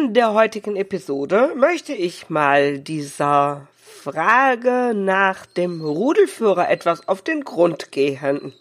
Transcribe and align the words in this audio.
In 0.00 0.14
der 0.14 0.32
heutigen 0.32 0.76
Episode 0.76 1.52
möchte 1.56 1.92
ich 1.92 2.30
mal 2.30 2.78
dieser 2.78 3.68
Frage 3.76 4.92
nach 4.94 5.44
dem 5.44 5.82
Rudelführer 5.82 6.70
etwas 6.70 7.06
auf 7.06 7.22
den 7.22 7.44
Grund 7.44 7.92
gehen. 7.92 8.54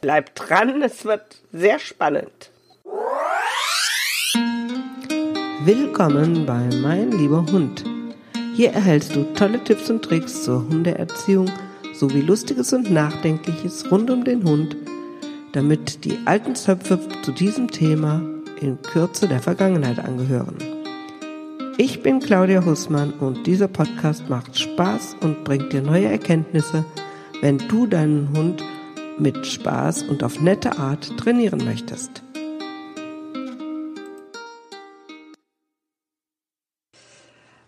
Bleibt 0.00 0.32
dran, 0.36 0.82
es 0.82 1.04
wird 1.04 1.42
sehr 1.52 1.78
spannend. 1.78 2.50
Willkommen 5.64 6.46
bei 6.46 6.68
Mein 6.80 7.10
lieber 7.10 7.44
Hund. 7.50 7.84
Hier 8.54 8.72
erhältst 8.72 9.16
du 9.16 9.24
tolle 9.34 9.62
Tipps 9.64 9.90
und 9.90 10.02
Tricks 10.02 10.44
zur 10.44 10.68
Hundeerziehung 10.68 11.50
sowie 11.92 12.20
Lustiges 12.20 12.72
und 12.72 12.90
Nachdenkliches 12.90 13.90
rund 13.90 14.10
um 14.10 14.24
den 14.24 14.44
Hund, 14.44 14.76
damit 15.52 16.04
die 16.04 16.18
alten 16.24 16.54
Zöpfe 16.54 17.00
zu 17.22 17.32
diesem 17.32 17.68
Thema 17.68 18.22
in 18.60 18.80
Kürze 18.82 19.26
der 19.26 19.40
Vergangenheit 19.40 19.98
angehören. 19.98 20.73
Ich 21.76 22.04
bin 22.04 22.20
Claudia 22.20 22.64
Hussmann 22.64 23.12
und 23.14 23.48
dieser 23.48 23.66
Podcast 23.66 24.28
macht 24.28 24.56
Spaß 24.56 25.16
und 25.22 25.42
bringt 25.42 25.72
dir 25.72 25.82
neue 25.82 26.06
Erkenntnisse, 26.06 26.84
wenn 27.40 27.58
du 27.58 27.88
deinen 27.88 28.32
Hund 28.36 28.62
mit 29.18 29.44
Spaß 29.44 30.04
und 30.04 30.22
auf 30.22 30.40
nette 30.40 30.78
Art 30.78 31.18
trainieren 31.18 31.64
möchtest. 31.64 32.22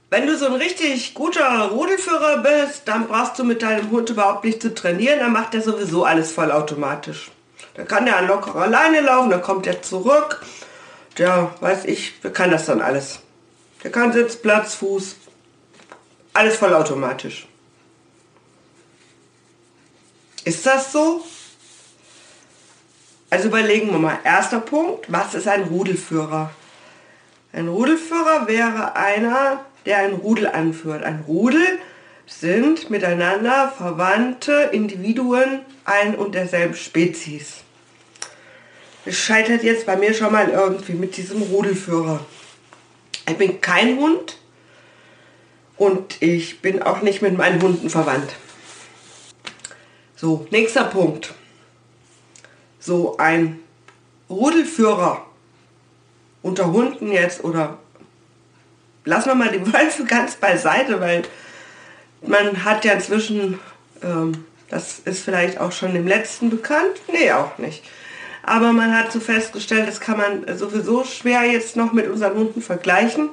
Wenn 0.08 0.28
du 0.28 0.36
so 0.36 0.46
ein 0.46 0.54
richtig 0.54 1.12
guter 1.14 1.70
Rudelführer 1.70 2.44
bist, 2.44 2.82
dann 2.86 3.08
brauchst 3.08 3.40
du 3.40 3.44
mit 3.44 3.60
deinem 3.60 3.90
Hund 3.90 4.08
überhaupt 4.08 4.44
nicht 4.44 4.62
zu 4.62 4.72
trainieren, 4.72 5.18
dann 5.18 5.32
macht 5.32 5.52
er 5.52 5.62
sowieso 5.62 6.04
alles 6.04 6.30
vollautomatisch. 6.30 7.32
Dann 7.74 7.88
kann 7.88 8.06
der 8.06 8.22
locker 8.22 8.54
alleine 8.54 9.00
laufen, 9.00 9.30
dann 9.30 9.42
kommt 9.42 9.66
er 9.66 9.82
zurück, 9.82 10.44
der, 11.18 11.50
weiß 11.58 11.86
ich, 11.86 12.14
kann 12.32 12.52
das 12.52 12.66
dann 12.66 12.80
alles. 12.80 13.25
Der 13.86 13.92
kann 13.92 14.12
Sitz, 14.12 14.34
Platz, 14.34 14.74
Fuß, 14.74 15.14
alles 16.32 16.56
vollautomatisch. 16.56 17.46
Ist 20.42 20.66
das 20.66 20.90
so? 20.90 21.24
Also 23.30 23.46
überlegen 23.46 23.92
wir 23.92 24.00
mal. 24.00 24.18
Erster 24.24 24.58
Punkt, 24.58 25.04
was 25.06 25.34
ist 25.34 25.46
ein 25.46 25.62
Rudelführer? 25.62 26.50
Ein 27.52 27.68
Rudelführer 27.68 28.48
wäre 28.48 28.96
einer, 28.96 29.64
der 29.84 29.98
ein 29.98 30.14
Rudel 30.14 30.48
anführt. 30.48 31.04
Ein 31.04 31.22
Rudel 31.28 31.78
sind 32.26 32.90
miteinander 32.90 33.72
verwandte 33.78 34.70
Individuen 34.72 35.60
ein 35.84 36.16
und 36.16 36.34
derselben 36.34 36.74
Spezies. 36.74 37.58
Es 39.04 39.16
scheitert 39.16 39.62
jetzt 39.62 39.86
bei 39.86 39.96
mir 39.96 40.12
schon 40.12 40.32
mal 40.32 40.48
irgendwie 40.48 40.94
mit 40.94 41.16
diesem 41.16 41.40
Rudelführer. 41.40 42.26
Ich 43.28 43.36
bin 43.36 43.60
kein 43.60 43.96
Hund 43.98 44.38
und 45.76 46.22
ich 46.22 46.62
bin 46.62 46.82
auch 46.82 47.02
nicht 47.02 47.22
mit 47.22 47.36
meinen 47.36 47.60
Hunden 47.60 47.90
verwandt. 47.90 48.34
So, 50.14 50.46
nächster 50.50 50.84
Punkt. 50.84 51.34
So 52.78 53.16
ein 53.18 53.58
Rudelführer 54.30 55.26
unter 56.42 56.72
Hunden 56.72 57.10
jetzt 57.10 57.42
oder 57.42 57.78
lassen 59.04 59.28
wir 59.30 59.34
mal 59.34 59.50
die 59.50 59.72
Wölfe 59.72 60.04
ganz 60.04 60.36
beiseite, 60.36 61.00
weil 61.00 61.22
man 62.22 62.64
hat 62.64 62.84
ja 62.84 62.92
inzwischen, 62.92 63.58
ähm, 64.02 64.44
das 64.68 65.00
ist 65.00 65.24
vielleicht 65.24 65.60
auch 65.60 65.72
schon 65.72 65.94
im 65.96 66.06
letzten 66.06 66.48
bekannt, 66.48 67.00
nee, 67.12 67.32
auch 67.32 67.58
nicht 67.58 67.82
aber 68.46 68.72
man 68.72 68.96
hat 68.96 69.10
so 69.10 69.18
festgestellt, 69.18 69.88
das 69.88 70.00
kann 70.00 70.18
man 70.18 70.56
sowieso 70.56 71.02
schwer 71.02 71.42
jetzt 71.42 71.74
noch 71.74 71.92
mit 71.92 72.08
unseren 72.08 72.36
Hunden 72.36 72.62
vergleichen. 72.62 73.28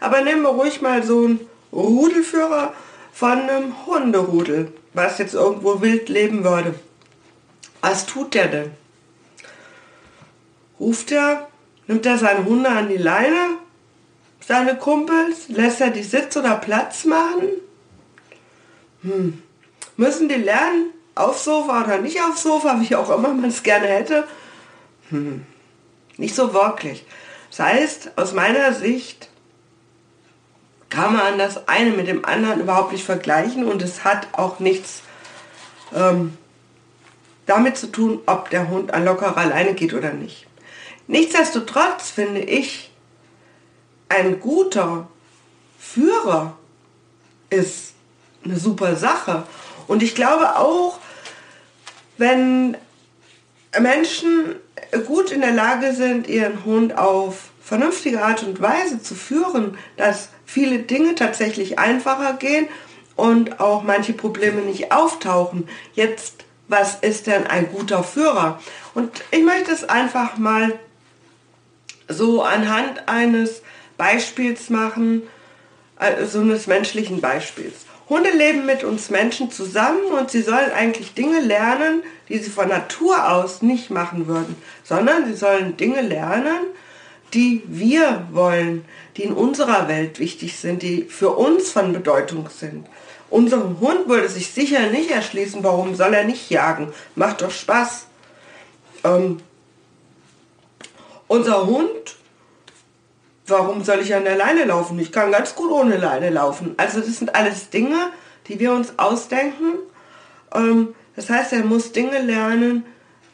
Aber 0.00 0.20
nehmen 0.20 0.42
wir 0.42 0.50
ruhig 0.50 0.82
mal 0.82 1.02
so 1.02 1.24
einen 1.24 1.40
Rudelführer 1.72 2.74
von 3.12 3.40
einem 3.40 3.86
Hunderudel, 3.86 4.70
was 4.92 5.16
jetzt 5.16 5.32
irgendwo 5.32 5.80
wild 5.80 6.10
leben 6.10 6.44
würde. 6.44 6.74
Was 7.80 8.04
tut 8.04 8.34
der 8.34 8.48
denn? 8.48 8.70
Ruft 10.78 11.10
er, 11.10 11.48
nimmt 11.86 12.04
er 12.04 12.18
seine 12.18 12.44
Hunde 12.44 12.68
an 12.68 12.90
die 12.90 12.98
Leine, 12.98 13.56
seine 14.46 14.76
Kumpels, 14.76 15.48
lässt 15.48 15.80
er 15.80 15.90
die 15.90 16.02
Sitz 16.02 16.36
oder 16.36 16.56
Platz 16.56 17.06
machen? 17.06 17.48
Hm. 19.02 19.42
Müssen 19.96 20.28
die 20.28 20.34
lernen, 20.34 20.90
auf 21.14 21.38
Sofa 21.38 21.84
oder 21.84 21.98
nicht 21.98 22.20
auf 22.20 22.38
Sofa, 22.38 22.80
wie 22.80 22.94
auch 22.96 23.10
immer 23.10 23.28
man 23.28 23.50
es 23.50 23.62
gerne 23.62 23.86
hätte. 23.86 24.26
Hm. 25.10 25.44
Nicht 26.16 26.34
so 26.34 26.52
wirklich. 26.54 27.04
Das 27.50 27.60
heißt, 27.60 28.12
aus 28.16 28.32
meiner 28.32 28.72
Sicht 28.72 29.28
kann 30.88 31.14
man 31.16 31.38
das 31.38 31.68
eine 31.68 31.90
mit 31.90 32.06
dem 32.06 32.24
anderen 32.24 32.60
überhaupt 32.60 32.92
nicht 32.92 33.04
vergleichen 33.04 33.64
und 33.64 33.82
es 33.82 34.04
hat 34.04 34.28
auch 34.32 34.58
nichts 34.58 35.02
ähm, 35.94 36.36
damit 37.46 37.76
zu 37.76 37.90
tun, 37.90 38.20
ob 38.26 38.50
der 38.50 38.68
Hund 38.68 38.92
an 38.94 39.04
lockerer 39.04 39.36
alleine 39.36 39.74
geht 39.74 39.94
oder 39.94 40.12
nicht. 40.12 40.46
Nichtsdestotrotz 41.06 42.10
finde 42.10 42.40
ich, 42.40 42.90
ein 44.08 44.40
guter 44.40 45.08
Führer 45.78 46.56
ist 47.50 47.94
eine 48.44 48.56
super 48.56 48.96
Sache. 48.96 49.44
Und 49.86 50.02
ich 50.02 50.14
glaube 50.14 50.56
auch, 50.56 50.98
wenn 52.22 52.76
Menschen 53.80 54.54
gut 55.08 55.32
in 55.32 55.40
der 55.40 55.50
Lage 55.50 55.92
sind, 55.92 56.28
ihren 56.28 56.64
Hund 56.64 56.96
auf 56.96 57.50
vernünftige 57.60 58.22
Art 58.22 58.44
und 58.44 58.62
Weise 58.62 59.02
zu 59.02 59.16
führen, 59.16 59.76
dass 59.96 60.28
viele 60.46 60.78
Dinge 60.78 61.16
tatsächlich 61.16 61.80
einfacher 61.80 62.34
gehen 62.34 62.68
und 63.16 63.58
auch 63.58 63.82
manche 63.82 64.12
Probleme 64.12 64.60
nicht 64.60 64.92
auftauchen. 64.92 65.68
Jetzt, 65.94 66.44
was 66.68 66.94
ist 67.00 67.26
denn 67.26 67.48
ein 67.48 67.72
guter 67.72 68.04
Führer? 68.04 68.60
Und 68.94 69.10
ich 69.32 69.42
möchte 69.42 69.72
es 69.72 69.82
einfach 69.82 70.36
mal 70.36 70.78
so 72.06 72.42
anhand 72.42 73.08
eines 73.08 73.62
Beispiels 73.96 74.70
machen, 74.70 75.22
äh, 75.98 76.24
so 76.26 76.40
eines 76.40 76.68
menschlichen 76.68 77.20
Beispiels. 77.20 77.86
Hunde 78.08 78.30
leben 78.30 78.66
mit 78.66 78.84
uns 78.84 79.10
Menschen 79.10 79.50
zusammen 79.50 80.06
und 80.18 80.30
sie 80.30 80.42
sollen 80.42 80.72
eigentlich 80.72 81.14
Dinge 81.14 81.40
lernen, 81.40 82.02
die 82.28 82.38
sie 82.38 82.50
von 82.50 82.68
Natur 82.68 83.30
aus 83.30 83.62
nicht 83.62 83.90
machen 83.90 84.26
würden, 84.26 84.56
sondern 84.82 85.26
sie 85.26 85.34
sollen 85.34 85.76
Dinge 85.76 86.02
lernen, 86.02 86.66
die 87.34 87.62
wir 87.66 88.26
wollen, 88.32 88.84
die 89.16 89.22
in 89.22 89.32
unserer 89.32 89.88
Welt 89.88 90.18
wichtig 90.18 90.58
sind, 90.58 90.82
die 90.82 91.04
für 91.04 91.30
uns 91.30 91.70
von 91.70 91.92
Bedeutung 91.92 92.48
sind. 92.50 92.86
Unserem 93.30 93.80
Hund 93.80 94.08
würde 94.08 94.28
sich 94.28 94.50
sicher 94.50 94.90
nicht 94.90 95.10
erschließen, 95.10 95.64
warum 95.64 95.94
soll 95.94 96.12
er 96.12 96.24
nicht 96.24 96.50
jagen? 96.50 96.92
Macht 97.14 97.40
doch 97.40 97.50
Spaß. 97.50 98.06
Ähm, 99.04 99.38
unser 101.28 101.66
Hund 101.66 102.16
warum 103.52 103.84
soll 103.84 104.00
ich 104.00 104.14
an 104.14 104.24
der 104.24 104.36
Leine 104.36 104.64
laufen? 104.64 104.98
Ich 104.98 105.12
kann 105.12 105.30
ganz 105.30 105.54
gut 105.54 105.70
ohne 105.70 105.96
Leine 105.96 106.30
laufen. 106.30 106.74
Also 106.76 107.00
das 107.00 107.18
sind 107.18 107.34
alles 107.34 107.70
Dinge, 107.70 108.10
die 108.48 108.58
wir 108.58 108.72
uns 108.72 108.98
ausdenken. 108.98 109.74
Ähm, 110.54 110.94
das 111.14 111.30
heißt, 111.30 111.52
er 111.52 111.64
muss 111.64 111.92
Dinge 111.92 112.20
lernen, 112.20 112.84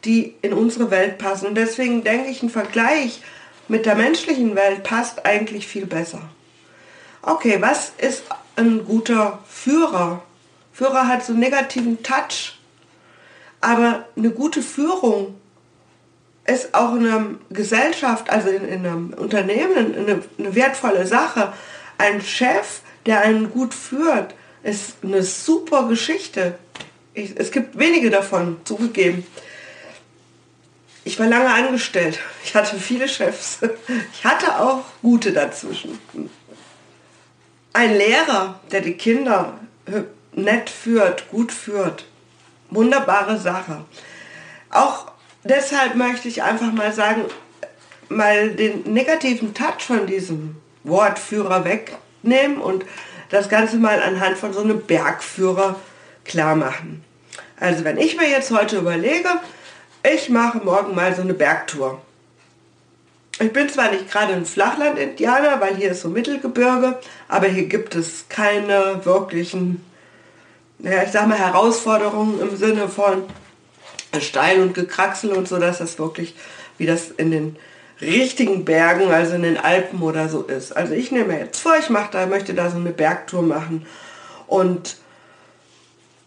die 0.05 0.35
in 0.41 0.53
unsere 0.53 0.91
Welt 0.91 1.17
passen. 1.17 1.47
Und 1.47 1.55
deswegen 1.55 2.03
denke 2.03 2.29
ich, 2.29 2.43
ein 2.43 2.49
Vergleich 2.49 3.21
mit 3.67 3.85
der 3.85 3.95
menschlichen 3.95 4.55
Welt 4.55 4.83
passt 4.83 5.25
eigentlich 5.25 5.67
viel 5.67 5.85
besser. 5.85 6.21
Okay, 7.21 7.57
was 7.59 7.93
ist 7.97 8.23
ein 8.55 8.85
guter 8.85 9.39
Führer? 9.47 10.21
Führer 10.71 11.07
hat 11.07 11.25
so 11.25 11.33
einen 11.33 11.41
negativen 11.41 12.03
Touch. 12.03 12.59
Aber 13.61 14.05
eine 14.15 14.31
gute 14.31 14.61
Führung 14.61 15.38
ist 16.49 16.73
auch 16.73 16.95
in 16.95 17.05
einer 17.05 17.25
Gesellschaft, 17.49 18.29
also 18.29 18.49
in, 18.49 18.67
in 18.67 18.85
einem 18.85 19.13
Unternehmen, 19.13 19.95
eine, 19.95 20.23
eine 20.37 20.55
wertvolle 20.55 21.05
Sache. 21.05 21.53
Ein 21.97 22.21
Chef, 22.21 22.81
der 23.05 23.21
einen 23.21 23.51
gut 23.51 23.73
führt, 23.73 24.33
ist 24.63 24.95
eine 25.03 25.23
super 25.23 25.87
Geschichte. 25.87 26.57
Ich, 27.13 27.37
es 27.37 27.51
gibt 27.51 27.77
wenige 27.77 28.09
davon, 28.09 28.57
zugegeben. 28.63 29.25
Ich 31.03 31.19
war 31.19 31.27
lange 31.27 31.49
angestellt. 31.49 32.19
Ich 32.43 32.55
hatte 32.55 32.77
viele 32.77 33.07
Chefs. 33.07 33.59
Ich 34.13 34.25
hatte 34.25 34.59
auch 34.59 34.83
gute 35.01 35.31
dazwischen. 35.31 35.99
Ein 37.73 37.95
Lehrer, 37.95 38.59
der 38.71 38.81
die 38.81 38.93
Kinder 38.93 39.59
nett 40.33 40.69
führt, 40.69 41.29
gut 41.31 41.51
führt. 41.51 42.05
Wunderbare 42.69 43.39
Sache. 43.39 43.85
Auch 44.69 45.11
deshalb 45.49 45.95
möchte 45.95 46.27
ich 46.27 46.43
einfach 46.43 46.71
mal 46.71 46.93
sagen, 46.93 47.25
mal 48.07 48.51
den 48.51 48.83
negativen 48.93 49.53
Touch 49.53 49.81
von 49.81 50.07
diesem 50.07 50.55
Wortführer 50.83 51.65
wegnehmen 51.65 52.59
und 52.59 52.85
das 53.29 53.49
Ganze 53.49 53.77
mal 53.77 54.01
anhand 54.01 54.37
von 54.37 54.53
so 54.53 54.61
einem 54.61 54.81
Bergführer 54.81 55.79
klar 56.25 56.55
machen. 56.55 57.03
Also 57.59 57.83
wenn 57.83 57.97
ich 57.97 58.17
mir 58.17 58.29
jetzt 58.29 58.51
heute 58.51 58.77
überlege, 58.77 59.29
ich 60.03 60.29
mache 60.29 60.59
morgen 60.59 60.95
mal 60.95 61.13
so 61.13 61.21
eine 61.21 61.33
Bergtour. 61.33 62.01
ich 63.39 63.51
bin 63.53 63.69
zwar 63.69 63.91
nicht 63.91 64.09
gerade 64.09 64.33
ein 64.33 64.45
Flachland-Indianer, 64.45 65.59
weil 65.59 65.75
hier 65.75 65.91
ist 65.91 66.01
so 66.01 66.09
Mittelgebirge, 66.09 66.99
aber 67.27 67.47
hier 67.47 67.67
gibt 67.67 67.95
es 67.95 68.25
keine 68.29 69.01
wirklichen, 69.03 69.83
ja, 70.79 71.03
ich 71.03 71.11
sag 71.11 71.27
mal, 71.27 71.37
Herausforderungen 71.37 72.39
im 72.39 72.55
Sinne 72.55 72.87
von 72.87 73.23
Stein 74.19 74.61
und 74.61 74.73
Gekraxel 74.73 75.31
und 75.31 75.47
so, 75.47 75.57
dass 75.57 75.79
das 75.79 75.99
wirklich, 75.99 76.35
wie 76.77 76.85
das 76.85 77.11
in 77.11 77.31
den 77.31 77.55
richtigen 78.01 78.65
Bergen, 78.65 79.11
also 79.11 79.35
in 79.35 79.43
den 79.43 79.57
Alpen 79.57 80.01
oder 80.01 80.29
so 80.29 80.43
ist. 80.43 80.71
Also 80.71 80.93
ich 80.93 81.11
nehme 81.11 81.37
jetzt 81.37 81.59
vor, 81.59 81.75
ich 81.77 81.89
mache 81.89 82.11
da, 82.11 82.25
möchte 82.25 82.53
da 82.53 82.69
so 82.69 82.77
eine 82.77 82.91
Bergtour 82.91 83.41
machen 83.41 83.85
und 84.47 84.97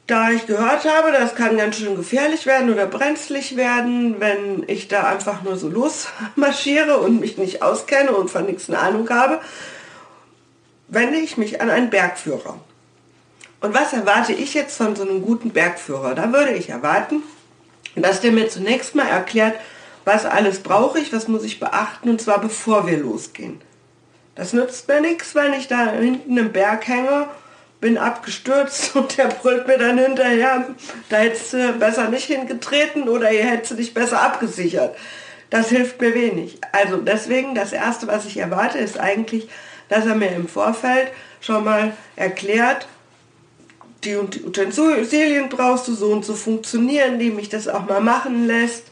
da 0.06 0.30
ich 0.30 0.46
gehört 0.46 0.84
habe, 0.84 1.12
das 1.12 1.34
kann 1.34 1.56
ganz 1.56 1.76
schön 1.76 1.96
gefährlich 1.96 2.44
werden 2.44 2.72
oder 2.72 2.86
brenzlig 2.86 3.56
werden, 3.56 4.16
wenn 4.18 4.64
ich 4.66 4.88
da 4.88 5.04
einfach 5.04 5.42
nur 5.42 5.56
so 5.56 5.68
losmarschiere 5.68 6.98
und 6.98 7.20
mich 7.20 7.38
nicht 7.38 7.62
auskenne 7.62 8.12
und 8.12 8.28
von 8.28 8.44
nichts 8.44 8.68
eine 8.68 8.80
Ahnung 8.80 9.08
habe, 9.08 9.40
wende 10.88 11.18
ich 11.18 11.38
mich 11.38 11.60
an 11.60 11.70
einen 11.70 11.88
Bergführer. 11.88 12.58
Und 13.60 13.74
was 13.74 13.92
erwarte 13.92 14.32
ich 14.32 14.54
jetzt 14.54 14.76
von 14.76 14.96
so 14.96 15.02
einem 15.02 15.22
guten 15.22 15.50
Bergführer? 15.50 16.14
Da 16.14 16.32
würde 16.32 16.52
ich 16.52 16.68
erwarten, 16.68 17.22
dass 17.96 18.20
der 18.20 18.32
mir 18.32 18.48
zunächst 18.48 18.94
mal 18.94 19.08
erklärt, 19.08 19.54
was 20.04 20.24
alles 20.24 20.60
brauche 20.60 20.98
ich, 20.98 21.12
was 21.12 21.28
muss 21.28 21.44
ich 21.44 21.60
beachten, 21.60 22.08
und 22.08 22.20
zwar 22.20 22.40
bevor 22.40 22.86
wir 22.86 22.98
losgehen. 22.98 23.60
Das 24.34 24.52
nützt 24.52 24.88
mir 24.88 25.00
nichts, 25.00 25.34
wenn 25.34 25.52
ich 25.52 25.68
da 25.68 25.90
hinten 25.90 26.36
im 26.36 26.52
Berg 26.52 26.86
hänge 26.88 27.28
bin 27.82 27.98
abgestürzt 27.98 28.96
und 28.96 29.18
der 29.18 29.26
brüllt 29.26 29.66
mir 29.66 29.76
dann 29.76 29.98
hinterher, 29.98 30.68
da 31.10 31.18
hättest 31.18 31.52
du 31.52 31.72
besser 31.74 32.08
nicht 32.08 32.24
hingetreten 32.24 33.10
oder 33.10 33.30
ihr 33.30 33.44
hättest 33.44 33.78
dich 33.78 33.92
besser 33.92 34.22
abgesichert. 34.22 34.96
Das 35.50 35.68
hilft 35.68 36.00
mir 36.00 36.14
wenig. 36.14 36.58
Also 36.70 36.96
deswegen, 36.96 37.54
das 37.54 37.74
Erste, 37.74 38.06
was 38.06 38.24
ich 38.24 38.38
erwarte, 38.38 38.78
ist 38.78 38.98
eigentlich, 38.98 39.48
dass 39.90 40.06
er 40.06 40.14
mir 40.14 40.30
im 40.30 40.48
Vorfeld 40.48 41.08
schon 41.42 41.64
mal 41.64 41.92
erklärt, 42.16 42.86
die 44.04 44.16
und 44.16 44.34
die 44.34 44.44
Utensilien 44.44 45.48
brauchst 45.48 45.88
du 45.88 45.94
so 45.94 46.10
und 46.12 46.24
so 46.24 46.34
funktionieren, 46.34 47.18
die 47.18 47.30
mich 47.30 47.48
das 47.48 47.68
auch 47.68 47.86
mal 47.86 48.00
machen 48.00 48.46
lässt 48.46 48.84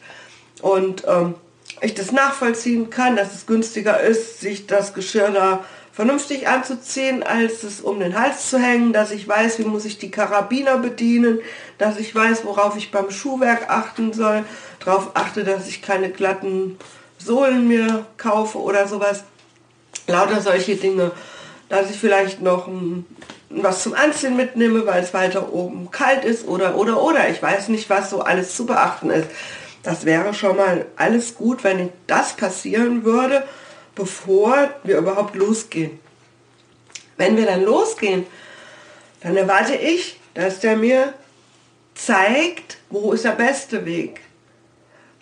und 0.61 1.03
ähm, 1.07 1.35
ich 1.81 1.93
das 1.93 2.11
nachvollziehen 2.11 2.89
kann, 2.89 3.15
dass 3.15 3.33
es 3.33 3.45
günstiger 3.45 3.99
ist, 3.99 4.39
sich 4.39 4.67
das 4.67 4.93
Geschirr 4.93 5.29
da 5.31 5.63
vernünftig 5.91 6.47
anzuziehen, 6.47 7.23
als 7.23 7.63
es 7.63 7.81
um 7.81 7.99
den 7.99 8.17
Hals 8.17 8.49
zu 8.49 8.59
hängen, 8.59 8.93
dass 8.93 9.11
ich 9.11 9.27
weiß, 9.27 9.59
wie 9.59 9.65
muss 9.65 9.85
ich 9.85 9.97
die 9.97 10.11
Karabiner 10.11 10.77
bedienen, 10.77 11.39
dass 11.77 11.97
ich 11.97 12.13
weiß, 12.13 12.45
worauf 12.45 12.77
ich 12.77 12.91
beim 12.91 13.11
Schuhwerk 13.11 13.69
achten 13.69 14.13
soll, 14.13 14.43
darauf 14.83 15.11
achte, 15.15 15.43
dass 15.43 15.67
ich 15.67 15.81
keine 15.81 16.09
glatten 16.09 16.77
Sohlen 17.17 17.67
mir 17.67 18.05
kaufe 18.17 18.57
oder 18.57 18.87
sowas. 18.87 19.23
Lauter 20.07 20.41
solche 20.41 20.75
Dinge, 20.75 21.11
dass 21.71 21.89
ich 21.89 21.97
vielleicht 21.97 22.41
noch 22.41 22.69
was 23.49 23.83
zum 23.83 23.93
Anziehen 23.93 24.35
mitnehme, 24.35 24.85
weil 24.85 25.01
es 25.01 25.13
weiter 25.13 25.53
oben 25.53 25.89
kalt 25.89 26.25
ist 26.25 26.47
oder 26.47 26.75
oder 26.75 27.01
oder. 27.01 27.29
Ich 27.29 27.41
weiß 27.41 27.69
nicht, 27.69 27.89
was 27.89 28.09
so 28.09 28.21
alles 28.21 28.55
zu 28.55 28.65
beachten 28.65 29.09
ist. 29.09 29.27
Das 29.81 30.05
wäre 30.05 30.33
schon 30.33 30.57
mal 30.57 30.85
alles 30.95 31.35
gut, 31.35 31.63
wenn 31.63 31.89
das 32.07 32.33
passieren 32.33 33.03
würde 33.03 33.43
bevor 33.95 34.69
wir 34.83 34.97
überhaupt 34.97 35.35
losgehen. 35.35 35.99
Wenn 37.17 37.37
wir 37.37 37.45
dann 37.45 37.63
losgehen, 37.63 38.25
dann 39.21 39.35
erwarte 39.37 39.75
ich, 39.75 40.19
dass 40.33 40.59
der 40.59 40.75
mir 40.75 41.13
zeigt, 41.93 42.77
wo 42.89 43.11
ist 43.11 43.25
der 43.25 43.31
beste 43.31 43.85
Weg. 43.85 44.21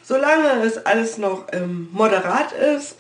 Solange 0.04 0.64
es 0.64 0.86
alles 0.86 1.18
noch 1.18 1.48
ähm, 1.52 1.90
moderat 1.92 2.52
ist, 2.54 2.96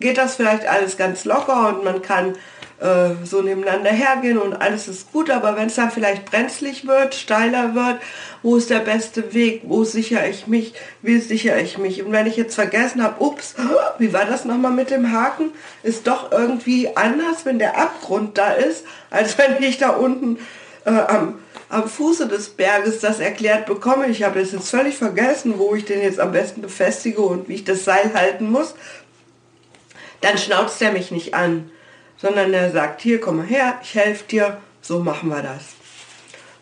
geht 0.00 0.18
das 0.18 0.36
vielleicht 0.36 0.66
alles 0.66 0.96
ganz 0.96 1.24
locker 1.24 1.68
und 1.68 1.84
man 1.84 2.02
kann 2.02 2.34
äh, 2.80 3.24
so 3.24 3.40
nebeneinander 3.40 3.90
hergehen 3.90 4.36
und 4.36 4.54
alles 4.54 4.88
ist 4.88 5.12
gut, 5.12 5.30
aber 5.30 5.56
wenn 5.56 5.68
es 5.68 5.76
dann 5.76 5.90
vielleicht 5.90 6.24
brenzlig 6.24 6.86
wird, 6.86 7.14
steiler 7.14 7.74
wird, 7.74 8.00
wo 8.42 8.56
ist 8.56 8.68
der 8.68 8.80
beste 8.80 9.32
Weg, 9.32 9.62
wo 9.64 9.84
sichere 9.84 10.28
ich 10.28 10.46
mich, 10.46 10.74
wie 11.00 11.18
sichere 11.18 11.60
ich 11.60 11.78
mich? 11.78 12.02
Und 12.02 12.12
wenn 12.12 12.26
ich 12.26 12.36
jetzt 12.36 12.54
vergessen 12.54 13.02
habe, 13.02 13.24
ups, 13.24 13.54
wie 13.98 14.12
war 14.12 14.24
das 14.24 14.44
nochmal 14.44 14.72
mit 14.72 14.90
dem 14.90 15.12
Haken, 15.12 15.52
ist 15.82 16.06
doch 16.06 16.32
irgendwie 16.32 16.94
anders, 16.96 17.44
wenn 17.44 17.58
der 17.58 17.78
Abgrund 17.78 18.36
da 18.36 18.52
ist, 18.52 18.84
als 19.10 19.38
wenn 19.38 19.62
ich 19.62 19.78
da 19.78 19.90
unten 19.90 20.38
äh, 20.84 20.90
am, 20.90 21.38
am 21.68 21.88
Fuße 21.88 22.28
des 22.28 22.50
Berges 22.50 23.00
das 23.00 23.20
erklärt 23.20 23.66
bekomme. 23.66 24.08
Ich 24.08 24.22
habe 24.22 24.40
jetzt 24.40 24.54
völlig 24.68 24.96
vergessen, 24.96 25.54
wo 25.58 25.74
ich 25.74 25.84
den 25.84 26.02
jetzt 26.02 26.20
am 26.20 26.32
besten 26.32 26.60
befestige 26.60 27.22
und 27.22 27.48
wie 27.48 27.54
ich 27.54 27.64
das 27.64 27.84
Seil 27.84 28.12
halten 28.14 28.50
muss. 28.50 28.74
Dann 30.24 30.38
schnauzt 30.38 30.82
er 30.82 30.92
mich 30.92 31.10
nicht 31.10 31.34
an 31.34 31.70
sondern 32.16 32.54
er 32.54 32.70
sagt, 32.70 33.02
hier, 33.02 33.20
komm 33.20 33.36
mal 33.36 33.46
her, 33.46 33.78
ich 33.82 33.94
helfe 33.94 34.24
dir, 34.24 34.56
so 34.80 35.00
machen 35.00 35.28
wir 35.28 35.42
das. 35.42 35.62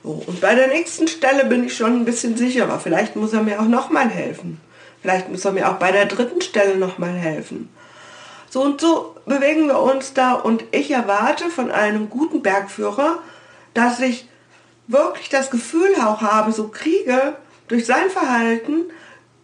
So, 0.03 0.23
und 0.27 0.41
bei 0.41 0.55
der 0.55 0.69
nächsten 0.69 1.07
Stelle 1.07 1.45
bin 1.45 1.65
ich 1.65 1.77
schon 1.77 2.01
ein 2.01 2.05
bisschen 2.05 2.37
sicherer. 2.37 2.81
Vielleicht 2.81 3.15
muss 3.15 3.33
er 3.33 3.43
mir 3.43 3.61
auch 3.61 3.67
nochmal 3.67 4.09
helfen. 4.09 4.61
Vielleicht 5.01 5.29
muss 5.29 5.45
er 5.45 5.53
mir 5.53 5.71
auch 5.71 5.77
bei 5.77 5.93
der 5.93 6.07
dritten 6.07 6.41
Stelle 6.41 6.77
nochmal 6.77 7.13
helfen. 7.13 7.69
So 8.51 8.63
und 8.63 8.81
so 8.81 9.15
bewegen 9.25 9.69
wir 9.69 9.79
uns 9.79 10.15
da 10.15 10.33
und 10.33 10.65
ich 10.73 10.91
erwarte 10.91 11.49
von 11.49 11.71
einem 11.71 12.11
guten 12.11 12.43
Bergführer, 12.43 13.19
dass 13.75 14.01
ich 14.01 14.29
wirklich 14.89 15.29
das 15.29 15.51
Gefühl 15.51 15.95
auch 16.05 16.21
habe, 16.21 16.53
so 16.53 16.69
kriege 16.69 17.37
durch 17.69 17.87
sein 17.87 18.11
Verhalten, 18.11 18.91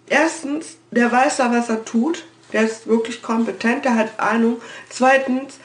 erstens, 0.09 0.77
der 0.91 1.11
weiß 1.11 1.37
da, 1.37 1.53
was 1.53 1.69
er 1.69 1.85
tut, 1.85 2.25
der 2.53 2.63
ist 2.63 2.87
wirklich 2.87 3.23
kompetent, 3.23 3.85
der 3.85 3.95
hat 3.95 4.19
Ahnung. 4.19 4.61
Zweitens, 4.89 5.59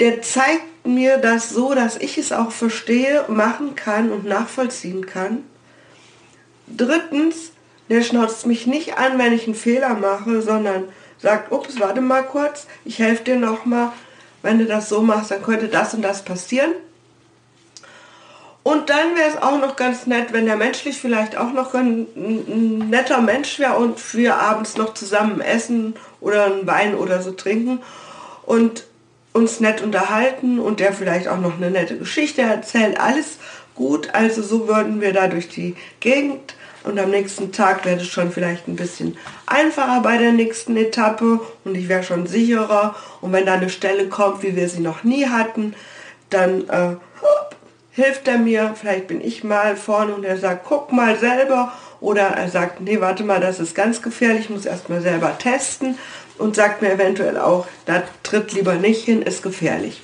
der 0.00 0.22
zeigt 0.22 0.86
mir 0.86 1.18
das 1.18 1.50
so, 1.50 1.74
dass 1.74 1.96
ich 1.96 2.18
es 2.18 2.32
auch 2.32 2.50
verstehe, 2.52 3.24
machen 3.28 3.74
kann 3.74 4.12
und 4.12 4.24
nachvollziehen 4.24 5.06
kann. 5.06 5.44
Drittens, 6.66 7.52
der 7.88 8.02
schnauzt 8.02 8.46
mich 8.46 8.66
nicht 8.66 8.98
an, 8.98 9.18
wenn 9.18 9.32
ich 9.32 9.46
einen 9.46 9.54
Fehler 9.54 9.94
mache, 9.94 10.42
sondern 10.42 10.84
sagt, 11.18 11.50
ups, 11.52 11.80
warte 11.80 12.00
mal 12.00 12.24
kurz, 12.24 12.66
ich 12.84 12.98
helfe 12.98 13.24
dir 13.24 13.36
nochmal, 13.36 13.92
wenn 14.42 14.58
du 14.58 14.66
das 14.66 14.88
so 14.88 15.02
machst, 15.02 15.30
dann 15.30 15.42
könnte 15.42 15.68
das 15.68 15.94
und 15.94 16.02
das 16.02 16.24
passieren. 16.24 16.72
Und 18.66 18.90
dann 18.90 19.14
wäre 19.14 19.28
es 19.28 19.40
auch 19.40 19.60
noch 19.60 19.76
ganz 19.76 20.08
nett, 20.08 20.32
wenn 20.32 20.44
der 20.44 20.56
menschlich 20.56 20.98
vielleicht 21.00 21.36
auch 21.36 21.52
noch 21.52 21.72
ein, 21.74 22.08
ein 22.16 22.90
netter 22.90 23.20
Mensch 23.20 23.60
wäre 23.60 23.76
und 23.76 24.12
wir 24.12 24.38
abends 24.38 24.76
noch 24.76 24.92
zusammen 24.92 25.40
essen 25.40 25.94
oder 26.20 26.46
einen 26.46 26.66
Wein 26.66 26.96
oder 26.96 27.22
so 27.22 27.30
trinken. 27.30 27.78
Und 28.44 28.82
uns 29.32 29.60
nett 29.60 29.82
unterhalten 29.82 30.58
und 30.58 30.80
der 30.80 30.92
vielleicht 30.92 31.28
auch 31.28 31.38
noch 31.38 31.58
eine 31.58 31.70
nette 31.70 31.96
Geschichte 31.96 32.42
erzählt. 32.42 32.98
Alles 32.98 33.38
gut, 33.76 34.12
also 34.14 34.42
so 34.42 34.66
würden 34.66 35.00
wir 35.00 35.12
da 35.12 35.28
durch 35.28 35.48
die 35.48 35.76
Gegend 36.00 36.56
und 36.82 36.98
am 36.98 37.10
nächsten 37.10 37.52
Tag 37.52 37.84
wäre 37.84 38.00
es 38.00 38.08
schon 38.08 38.32
vielleicht 38.32 38.66
ein 38.66 38.74
bisschen 38.74 39.16
einfacher 39.46 40.00
bei 40.00 40.18
der 40.18 40.32
nächsten 40.32 40.76
Etappe 40.76 41.38
und 41.62 41.76
ich 41.76 41.88
wäre 41.88 42.02
schon 42.02 42.26
sicherer. 42.26 42.96
Und 43.20 43.30
wenn 43.30 43.46
da 43.46 43.52
eine 43.52 43.70
Stelle 43.70 44.08
kommt, 44.08 44.42
wie 44.42 44.56
wir 44.56 44.68
sie 44.68 44.80
noch 44.80 45.04
nie 45.04 45.28
hatten, 45.28 45.76
dann 46.30 46.68
äh, 46.68 46.96
hilft 47.96 48.28
er 48.28 48.38
mir. 48.38 48.74
Vielleicht 48.78 49.08
bin 49.08 49.20
ich 49.20 49.42
mal 49.42 49.74
vorne 49.74 50.14
und 50.14 50.24
er 50.24 50.36
sagt, 50.36 50.66
guck 50.66 50.92
mal 50.92 51.18
selber. 51.18 51.72
Oder 52.00 52.26
er 52.28 52.48
sagt, 52.50 52.80
nee, 52.80 53.00
warte 53.00 53.24
mal, 53.24 53.40
das 53.40 53.58
ist 53.58 53.74
ganz 53.74 54.02
gefährlich, 54.02 54.44
ich 54.44 54.50
muss 54.50 54.66
erst 54.66 54.90
mal 54.90 55.00
selber 55.00 55.36
testen 55.38 55.98
und 56.36 56.54
sagt 56.54 56.82
mir 56.82 56.92
eventuell 56.92 57.38
auch, 57.38 57.66
da 57.86 58.02
tritt 58.22 58.52
lieber 58.52 58.74
nicht 58.74 59.04
hin, 59.04 59.22
ist 59.22 59.42
gefährlich. 59.42 60.02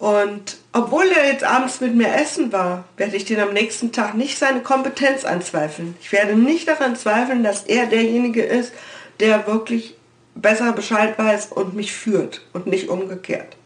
Und 0.00 0.58
obwohl 0.72 1.06
er 1.06 1.30
jetzt 1.30 1.44
abends 1.44 1.80
mit 1.80 1.94
mir 1.94 2.12
essen 2.12 2.52
war, 2.52 2.84
werde 2.96 3.16
ich 3.16 3.24
den 3.24 3.38
am 3.38 3.52
nächsten 3.52 3.92
Tag 3.92 4.14
nicht 4.14 4.36
seine 4.36 4.60
Kompetenz 4.60 5.24
anzweifeln. 5.24 5.96
Ich 6.02 6.10
werde 6.10 6.34
nicht 6.34 6.66
daran 6.66 6.96
zweifeln, 6.96 7.44
dass 7.44 7.62
er 7.62 7.86
derjenige 7.86 8.42
ist, 8.42 8.72
der 9.20 9.46
wirklich 9.46 9.96
besser 10.34 10.72
Bescheid 10.72 11.16
weiß 11.16 11.52
und 11.52 11.74
mich 11.74 11.92
führt 11.92 12.44
und 12.52 12.66
nicht 12.66 12.88
umgekehrt. 12.88 13.56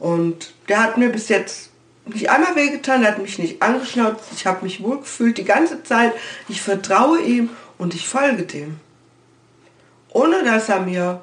Und 0.00 0.54
der 0.68 0.82
hat 0.82 0.96
mir 0.96 1.10
bis 1.10 1.28
jetzt 1.28 1.70
nicht 2.06 2.30
einmal 2.30 2.56
wehgetan, 2.56 3.02
der 3.02 3.12
hat 3.12 3.18
mich 3.18 3.38
nicht 3.38 3.62
angeschnauzt, 3.62 4.24
ich 4.34 4.46
habe 4.46 4.64
mich 4.64 4.82
wohlgefühlt 4.82 5.38
die 5.38 5.44
ganze 5.44 5.84
Zeit. 5.84 6.14
Ich 6.48 6.62
vertraue 6.62 7.20
ihm 7.20 7.50
und 7.78 7.94
ich 7.94 8.08
folge 8.08 8.44
dem. 8.44 8.80
Ohne 10.08 10.42
dass 10.42 10.68
er 10.70 10.80
mir 10.80 11.20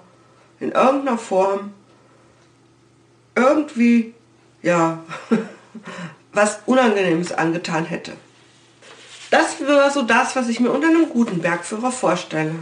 in 0.60 0.72
irgendeiner 0.72 1.18
Form 1.18 1.74
irgendwie, 3.36 4.14
ja, 4.62 5.04
was 6.32 6.60
Unangenehmes 6.68 7.32
angetan 7.32 7.86
hätte. 7.86 8.14
Das 9.32 9.60
wäre 9.60 9.92
so 9.92 10.04
das, 10.04 10.36
was 10.36 10.48
ich 10.48 10.60
mir 10.60 10.72
unter 10.72 10.88
einem 10.88 11.10
guten 11.10 11.42
Bergführer 11.42 11.92
vorstelle. 11.92 12.56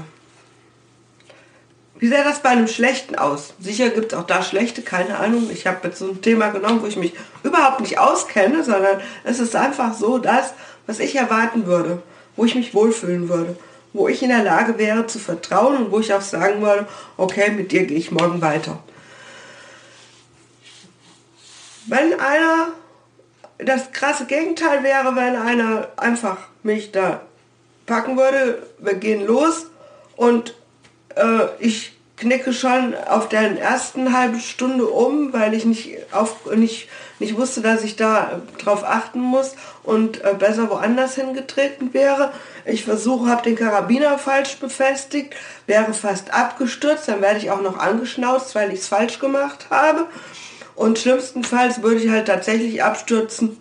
Wie 1.98 2.08
sähe 2.08 2.24
das 2.24 2.40
bei 2.40 2.50
einem 2.50 2.68
schlechten 2.68 3.16
aus? 3.16 3.54
Sicher 3.60 3.90
gibt 3.90 4.12
es 4.12 4.20
auch 4.20 4.26
da 4.26 4.44
schlechte, 4.44 4.82
keine 4.82 5.18
Ahnung. 5.18 5.50
Ich 5.52 5.66
habe 5.66 5.88
jetzt 5.88 6.00
so 6.00 6.10
ein 6.10 6.22
Thema 6.22 6.50
genommen, 6.50 6.82
wo 6.82 6.88
ich 6.88 6.98
mich 6.98 7.14
überhaupt 7.44 7.80
nicht 7.80 8.00
auskenne, 8.00 8.64
sondern 8.64 9.02
es 9.24 9.40
ist 9.40 9.56
einfach 9.56 9.94
so 9.94 10.18
das, 10.18 10.54
was 10.88 11.00
ich 11.00 11.16
erwarten 11.16 11.66
würde, 11.66 12.02
wo 12.36 12.46
ich 12.46 12.56
mich 12.56 12.74
wohlfühlen 12.74 13.30
würde 13.30 13.56
wo 13.96 14.10
ich 14.10 14.22
in 14.22 14.30
der 14.30 14.44
Lage 14.44 14.78
wäre 14.78 15.08
zu 15.08 15.20
vertrauen 15.20 15.78
und 15.78 15.92
wo 15.92 16.00
ich 16.00 16.14
auch 16.14 16.22
sagen 16.22 16.62
würde, 16.62 16.86
okay, 17.18 17.50
mit 17.52 17.72
dir 17.72 17.86
gehe 17.86 17.98
ich 17.98 18.12
morgen 18.12 18.42
weiter. 18.42 18.84
Wenn 21.88 22.20
einer, 22.20 22.74
das 23.58 23.92
krasse 23.94 24.26
Gegenteil 24.26 24.84
wäre, 24.84 25.16
wenn 25.16 25.36
einer 25.36 25.88
einfach 25.96 26.38
mich 26.62 26.92
da 26.92 27.22
packen 27.86 28.18
würde, 28.18 28.68
wir 28.80 28.96
gehen 28.96 29.26
los 29.26 29.68
und 30.18 30.56
äh, 31.16 31.48
ich 31.60 31.96
knicke 32.18 32.54
schon 32.54 32.96
auf 33.08 33.28
der 33.28 33.60
ersten 33.60 34.18
halben 34.18 34.40
Stunde 34.40 34.86
um, 34.86 35.34
weil 35.34 35.54
ich 35.54 35.66
nicht, 35.66 35.98
auf, 36.12 36.50
nicht, 36.56 36.88
nicht 37.20 37.38
wusste, 37.38 37.62
dass 37.62 37.84
ich 37.84 37.98
da 37.98 38.42
drauf 38.64 38.84
achten 38.86 39.20
muss 39.20 39.56
und 39.84 40.24
äh, 40.24 40.34
besser 40.34 40.70
woanders 40.70 41.16
hingetreten 41.16 41.94
wäre. 41.94 42.32
Ich 42.66 42.86
versuche, 42.86 43.30
habe 43.30 43.44
den 43.44 43.56
Karabiner 43.56 44.18
falsch 44.18 44.58
befestigt, 44.58 45.36
wäre 45.68 45.94
fast 45.94 46.34
abgestürzt, 46.34 47.08
dann 47.08 47.22
werde 47.22 47.40
ich 47.40 47.52
auch 47.52 47.62
noch 47.62 47.78
angeschnauzt, 47.78 48.56
weil 48.56 48.72
ich 48.72 48.80
es 48.80 48.88
falsch 48.88 49.20
gemacht 49.20 49.68
habe. 49.70 50.08
Und 50.76 51.00
schlimmstenfalls 51.00 51.82
würde 51.82 52.02
ich 52.02 52.10
halt 52.10 52.28
tatsächlich 52.28 52.84
abstürzen, 52.84 53.58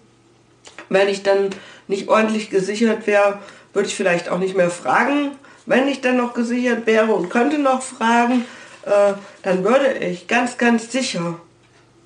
wenn 0.89 1.09
ich 1.09 1.23
dann 1.23 1.51
nicht 1.89 2.09
ordentlich 2.09 2.51
gesichert 2.51 3.07
wäre, 3.07 3.41
würde 3.73 3.89
ich 3.89 3.95
vielleicht 3.95 4.29
auch 4.29 4.39
nicht 4.39 4.57
mehr 4.57 4.71
fragen. 4.71 5.33
Wenn 5.67 5.89
ich 5.89 6.01
dann 6.01 6.17
noch 6.17 6.35
gesichert 6.35 6.87
wäre 6.87 7.13
und 7.13 7.31
könnte 7.31 7.59
noch 7.59 7.83
fragen, 7.83 8.45
äh, 8.85 9.15
dann 9.43 9.65
würde 9.65 9.95
ich 9.99 10.27
ganz, 10.27 10.59
ganz 10.59 10.93
sicher 10.93 11.41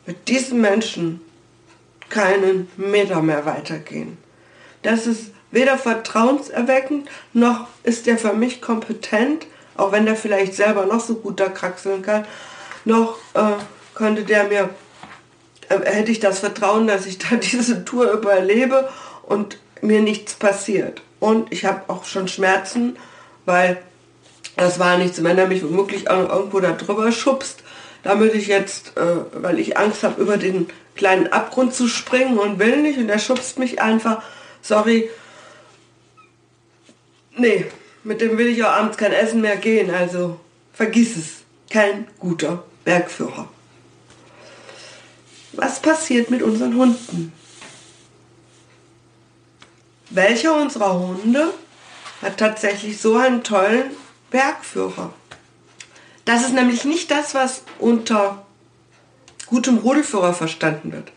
mit 0.07 0.29
diesen 0.29 0.61
Menschen 0.61 1.21
keinen 2.09 2.69
Meter 2.77 3.21
mehr 3.21 3.45
weitergehen. 3.45 4.17
Das 4.83 5.07
ist 5.07 5.33
weder 5.51 5.77
vertrauenserweckend, 5.77 7.09
noch 7.33 7.67
ist 7.83 8.07
er 8.07 8.19
für 8.19 8.33
mich 8.33 8.61
kompetent, 8.61 9.47
auch 9.77 9.93
wenn 9.93 10.07
der 10.07 10.17
vielleicht 10.17 10.55
selber 10.55 10.87
noch 10.87 11.01
so 11.01 11.17
gut 11.17 11.41
da 11.41 11.49
kraxeln 11.49 12.03
kann, 12.03 12.27
noch 12.85 13.19
äh, 13.35 13.53
könnte 13.95 14.23
der 14.23 14.45
mir 14.45 14.71
äh, 15.69 15.81
hätte 15.85 16.11
ich 16.11 16.21
das 16.21 16.41
Vertrauen, 16.41 16.87
dass 16.87 17.07
ich 17.07 17.19
da 17.19 17.37
diese 17.37 17.85
Tour 17.85 18.11
überlebe 18.13 18.89
und 19.23 19.59
mir 19.81 20.01
nichts 20.01 20.35
passiert. 20.35 21.03
Und 21.21 21.53
ich 21.53 21.65
habe 21.65 21.83
auch 21.89 22.05
schon 22.05 22.29
Schmerzen, 22.29 22.97
weil 23.49 23.79
das 24.57 24.79
war 24.79 24.99
nichts, 24.99 25.25
wenn 25.25 25.39
er 25.39 25.49
mich 25.49 25.65
womöglich 25.65 26.07
irgendwo 26.07 26.61
da 26.61 26.73
drüber 26.73 27.11
schubst, 27.11 27.63
damit 28.03 28.35
ich 28.35 28.47
jetzt, 28.47 28.97
äh, 28.97 29.43
weil 29.43 29.59
ich 29.59 29.79
Angst 29.79 30.03
habe, 30.03 30.21
über 30.21 30.37
den 30.37 30.69
kleinen 30.95 31.29
Abgrund 31.29 31.75
zu 31.75 31.89
springen 31.89 32.39
und 32.39 32.59
will 32.59 32.83
nicht 32.83 32.99
und 32.99 33.09
er 33.09 33.19
schubst 33.19 33.59
mich 33.59 33.81
einfach, 33.81 34.23
sorry, 34.61 35.09
nee, 37.37 37.67
mit 38.05 38.21
dem 38.21 38.37
will 38.37 38.49
ich 38.49 38.63
auch 38.63 38.71
abends 38.71 38.99
kein 38.99 39.13
Essen 39.13 39.41
mehr 39.41 39.57
gehen, 39.57 39.91
also 39.91 40.39
vergiss 40.75 41.17
es, 41.17 41.27
kein 41.71 42.07
guter 42.19 42.65
Bergführer. 42.85 43.49
Was 45.53 45.81
passiert 45.81 46.31
mit 46.31 46.43
unseren 46.43 46.77
Hunden? 46.77 47.33
Welcher 50.11 50.55
unserer 50.61 50.99
Hunde 50.99 51.53
hat 52.23 52.39
tatsächlich 52.39 53.01
so 53.01 53.17
einen 53.17 53.45
tollen 53.45 53.91
Bergführer? 54.31 55.13
Das 56.25 56.43
ist 56.43 56.53
nämlich 56.53 56.85
nicht 56.85 57.11
das, 57.11 57.35
was 57.35 57.63
unter 57.79 58.45
gutem 59.47 59.79
Rudelführer 59.79 60.35
verstanden 60.35 60.93
wird. 60.93 61.11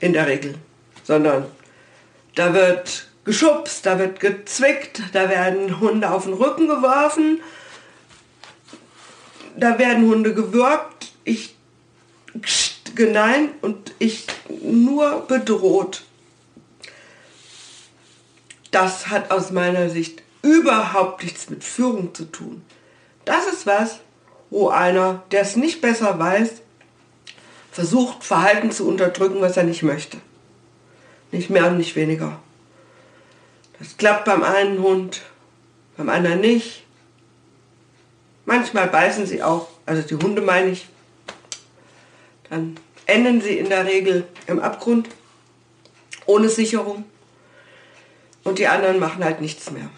In 0.00 0.12
der 0.12 0.26
Regel. 0.26 0.56
Sondern 1.04 1.46
da 2.34 2.54
wird 2.54 3.08
geschubst, 3.24 3.86
da 3.86 3.98
wird 3.98 4.20
gezwickt, 4.20 5.02
da 5.12 5.28
werden 5.28 5.80
Hunde 5.80 6.10
auf 6.10 6.24
den 6.24 6.34
Rücken 6.34 6.66
geworfen, 6.66 7.40
da 9.56 9.78
werden 9.78 10.06
Hunde 10.06 10.34
gewürgt. 10.34 11.12
Ich 11.24 11.54
genein 12.94 13.50
und 13.60 13.92
ich 13.98 14.26
nur 14.62 15.26
bedroht. 15.26 16.02
Das 18.70 19.08
hat 19.08 19.30
aus 19.30 19.50
meiner 19.50 19.90
Sicht 19.90 20.22
überhaupt 20.42 21.22
nichts 21.22 21.50
mit 21.50 21.64
Führung 21.64 22.14
zu 22.14 22.24
tun. 22.24 22.62
Das 23.24 23.46
ist 23.46 23.66
was, 23.66 24.00
wo 24.50 24.68
einer, 24.68 25.22
der 25.30 25.42
es 25.42 25.56
nicht 25.56 25.80
besser 25.80 26.18
weiß, 26.18 26.62
versucht, 27.70 28.24
Verhalten 28.24 28.70
zu 28.70 28.88
unterdrücken, 28.88 29.40
was 29.40 29.56
er 29.56 29.64
nicht 29.64 29.82
möchte. 29.82 30.18
Nicht 31.32 31.50
mehr 31.50 31.66
und 31.68 31.78
nicht 31.78 31.94
weniger. 31.96 32.38
Das 33.78 33.96
klappt 33.96 34.24
beim 34.24 34.42
einen 34.42 34.82
Hund, 34.82 35.22
beim 35.96 36.08
anderen 36.08 36.40
nicht. 36.40 36.84
Manchmal 38.44 38.88
beißen 38.88 39.26
sie 39.26 39.42
auch, 39.42 39.68
also 39.86 40.02
die 40.02 40.16
Hunde 40.16 40.42
meine 40.42 40.70
ich, 40.70 40.88
dann 42.48 42.78
enden 43.06 43.40
sie 43.40 43.58
in 43.58 43.68
der 43.68 43.86
Regel 43.86 44.26
im 44.46 44.58
Abgrund, 44.58 45.08
ohne 46.26 46.48
Sicherung. 46.48 47.04
Und 48.44 48.58
die 48.58 48.66
anderen 48.66 48.98
machen 48.98 49.24
halt 49.24 49.40
nichts 49.40 49.70
mehr. 49.70 49.90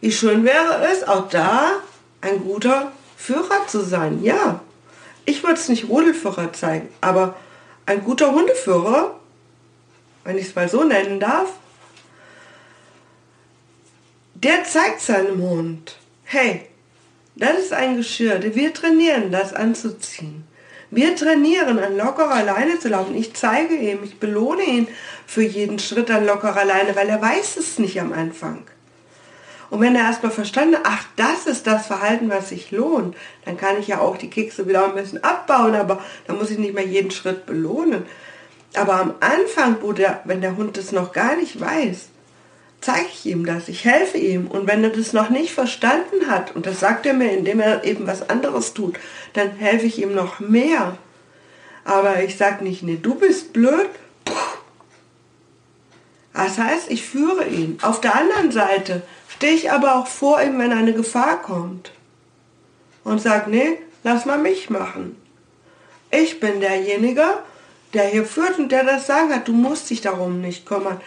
Wie 0.00 0.12
schön 0.12 0.44
wäre 0.44 0.86
es, 0.92 1.04
auch 1.04 1.28
da 1.28 1.80
ein 2.20 2.42
guter 2.42 2.92
Führer 3.16 3.66
zu 3.66 3.80
sein. 3.80 4.22
Ja, 4.22 4.60
ich 5.24 5.42
würde 5.42 5.54
es 5.54 5.68
nicht 5.68 5.88
Rudelführer 5.88 6.52
zeigen, 6.52 6.88
aber 7.00 7.36
ein 7.86 8.02
guter 8.04 8.32
Hundeführer, 8.32 9.18
wenn 10.24 10.38
ich 10.38 10.48
es 10.48 10.54
mal 10.54 10.68
so 10.68 10.84
nennen 10.84 11.20
darf, 11.20 11.50
der 14.34 14.64
zeigt 14.64 15.00
seinem 15.00 15.40
Hund, 15.40 15.96
hey, 16.24 16.66
das 17.36 17.58
ist 17.58 17.72
ein 17.72 17.96
Geschirr, 17.96 18.42
wir 18.54 18.74
trainieren 18.74 19.32
das 19.32 19.52
anzuziehen. 19.52 20.44
Wir 20.94 21.16
trainieren, 21.16 21.80
an 21.80 21.96
lockerer 21.96 22.44
Leine 22.44 22.78
zu 22.78 22.88
laufen. 22.88 23.16
Ich 23.16 23.34
zeige 23.34 23.74
ihm, 23.74 24.04
ich 24.04 24.20
belohne 24.20 24.62
ihn 24.62 24.88
für 25.26 25.42
jeden 25.42 25.80
Schritt 25.80 26.08
an 26.08 26.24
lockerer 26.24 26.64
Leine, 26.64 26.94
weil 26.94 27.08
er 27.08 27.20
weiß 27.20 27.56
es 27.56 27.80
nicht 27.80 28.00
am 28.00 28.12
Anfang. 28.12 28.64
Und 29.70 29.80
wenn 29.80 29.96
er 29.96 30.04
erstmal 30.04 30.30
verstanden 30.30 30.76
hat, 30.76 30.84
ach, 30.84 31.04
das 31.16 31.48
ist 31.48 31.66
das 31.66 31.88
Verhalten, 31.88 32.30
was 32.30 32.50
sich 32.50 32.70
lohnt, 32.70 33.16
dann 33.44 33.56
kann 33.56 33.80
ich 33.80 33.88
ja 33.88 33.98
auch 33.98 34.16
die 34.16 34.30
Kekse 34.30 34.68
wieder 34.68 34.84
ein 34.84 34.94
bisschen 34.94 35.24
abbauen, 35.24 35.74
aber 35.74 36.00
dann 36.28 36.38
muss 36.38 36.50
ich 36.50 36.58
nicht 36.58 36.74
mehr 36.74 36.86
jeden 36.86 37.10
Schritt 37.10 37.44
belohnen. 37.44 38.04
Aber 38.76 39.00
am 39.00 39.14
Anfang, 39.18 39.78
wo 39.80 39.92
der, 39.92 40.20
wenn 40.26 40.42
der 40.42 40.56
Hund 40.56 40.78
es 40.78 40.92
noch 40.92 41.12
gar 41.12 41.34
nicht 41.34 41.60
weiß, 41.60 42.08
zeige 42.84 43.08
ich 43.08 43.24
ihm 43.24 43.46
das, 43.46 43.68
ich 43.68 43.84
helfe 43.84 44.18
ihm. 44.18 44.46
Und 44.46 44.66
wenn 44.66 44.84
er 44.84 44.90
das 44.90 45.14
noch 45.14 45.30
nicht 45.30 45.52
verstanden 45.52 46.28
hat, 46.28 46.54
und 46.54 46.66
das 46.66 46.80
sagt 46.80 47.06
er 47.06 47.14
mir, 47.14 47.32
indem 47.32 47.60
er 47.60 47.84
eben 47.84 48.06
was 48.06 48.28
anderes 48.28 48.74
tut, 48.74 48.98
dann 49.32 49.52
helfe 49.52 49.86
ich 49.86 50.00
ihm 50.00 50.14
noch 50.14 50.38
mehr. 50.38 50.98
Aber 51.84 52.22
ich 52.22 52.36
sage 52.36 52.62
nicht, 52.62 52.82
nee, 52.82 52.98
du 53.00 53.14
bist 53.14 53.52
blöd. 53.52 53.88
Das 56.34 56.58
heißt, 56.58 56.90
ich 56.90 57.06
führe 57.06 57.46
ihn. 57.46 57.78
Auf 57.80 58.00
der 58.00 58.16
anderen 58.16 58.52
Seite 58.52 59.02
stehe 59.28 59.54
ich 59.54 59.70
aber 59.70 59.96
auch 59.96 60.06
vor 60.06 60.42
ihm, 60.42 60.58
wenn 60.58 60.72
eine 60.72 60.92
Gefahr 60.92 61.40
kommt. 61.40 61.92
Und 63.02 63.20
sage, 63.20 63.50
nee, 63.50 63.78
lass 64.02 64.26
mal 64.26 64.38
mich 64.38 64.68
machen. 64.68 65.16
Ich 66.10 66.38
bin 66.38 66.60
derjenige, 66.60 67.24
der 67.94 68.08
hier 68.08 68.26
führt 68.26 68.58
und 68.58 68.72
der 68.72 68.84
das 68.84 69.06
sagen 69.06 69.32
hat. 69.34 69.48
Du 69.48 69.52
musst 69.52 69.88
dich 69.88 70.00
darum 70.00 70.40
nicht 70.40 70.66
kümmern. 70.66 71.00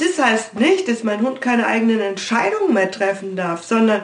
Das 0.00 0.18
heißt 0.18 0.54
nicht, 0.54 0.88
dass 0.88 1.04
mein 1.04 1.20
Hund 1.20 1.42
keine 1.42 1.66
eigenen 1.66 2.00
Entscheidungen 2.00 2.72
mehr 2.72 2.90
treffen 2.90 3.36
darf, 3.36 3.62
sondern 3.62 4.02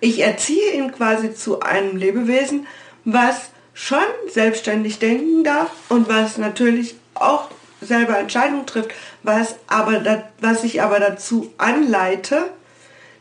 ich 0.00 0.20
erziehe 0.20 0.72
ihn 0.72 0.90
quasi 0.90 1.34
zu 1.34 1.60
einem 1.60 1.96
Lebewesen, 1.98 2.66
was 3.04 3.50
schon 3.74 3.98
selbstständig 4.32 4.98
denken 4.98 5.44
darf 5.44 5.70
und 5.90 6.08
was 6.08 6.38
natürlich 6.38 6.94
auch 7.14 7.50
selber 7.82 8.18
Entscheidungen 8.18 8.66
trifft, 8.66 8.92
was, 9.22 9.56
aber, 9.66 10.24
was 10.40 10.64
ich 10.64 10.80
aber 10.80 10.98
dazu 10.98 11.52
anleite, 11.58 12.50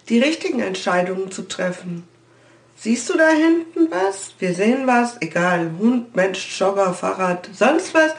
die 0.07 0.19
richtigen 0.19 0.61
Entscheidungen 0.61 1.29
zu 1.29 1.47
treffen. 1.47 2.07
Siehst 2.77 3.09
du 3.09 3.17
da 3.17 3.29
hinten 3.29 3.91
was? 3.91 4.33
Wir 4.39 4.53
sehen 4.53 4.87
was, 4.87 5.17
egal, 5.21 5.71
Hund, 5.77 6.15
Mensch, 6.15 6.57
Jogger, 6.57 6.93
Fahrrad, 6.93 7.49
sonst 7.53 7.93
was 7.93 8.15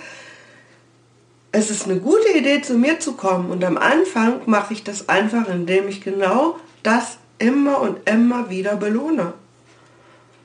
es 1.52 1.70
ist 1.70 1.84
eine 1.84 1.98
gute 1.98 2.36
Idee, 2.36 2.62
zu 2.62 2.74
mir 2.74 3.00
zu 3.00 3.14
kommen. 3.14 3.50
Und 3.50 3.64
am 3.64 3.76
Anfang 3.76 4.42
mache 4.46 4.72
ich 4.72 4.84
das 4.84 5.08
einfach, 5.08 5.48
indem 5.48 5.88
ich 5.88 6.00
genau 6.00 6.58
das 6.82 7.18
immer 7.38 7.80
und 7.80 8.08
immer 8.08 8.50
wieder 8.50 8.76
belohne. 8.76 9.32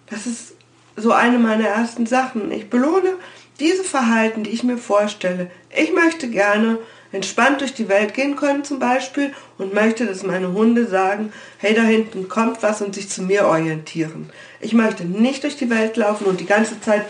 Das 0.10 0.26
ist 0.26 0.54
so 0.96 1.12
eine 1.12 1.38
meiner 1.38 1.68
ersten 1.68 2.06
Sachen. 2.06 2.52
Ich 2.52 2.70
belohne 2.70 3.14
diese 3.60 3.84
Verhalten, 3.84 4.44
die 4.44 4.52
ich 4.52 4.64
mir 4.64 4.78
vorstelle. 4.78 5.52
Ich 5.76 5.94
möchte 5.94 6.30
gerne 6.30 6.80
entspannt 7.12 7.62
durch 7.62 7.74
die 7.74 7.88
Welt 7.88 8.14
gehen 8.14 8.36
können 8.36 8.64
zum 8.64 8.80
Beispiel 8.80 9.34
und 9.58 9.74
möchte, 9.74 10.06
dass 10.06 10.24
meine 10.24 10.52
Hunde 10.54 10.86
sagen, 10.88 11.32
hey, 11.58 11.74
da 11.74 11.82
hinten 11.82 12.28
kommt 12.28 12.62
was 12.62 12.82
und 12.82 12.96
sich 12.96 13.10
zu 13.10 13.22
mir 13.22 13.46
orientieren. 13.46 14.30
Ich 14.60 14.74
möchte 14.74 15.06
nicht 15.06 15.44
durch 15.44 15.56
die 15.56 15.70
Welt 15.70 15.96
laufen 15.96 16.26
und 16.26 16.40
die 16.40 16.46
ganze 16.46 16.80
Zeit 16.82 17.06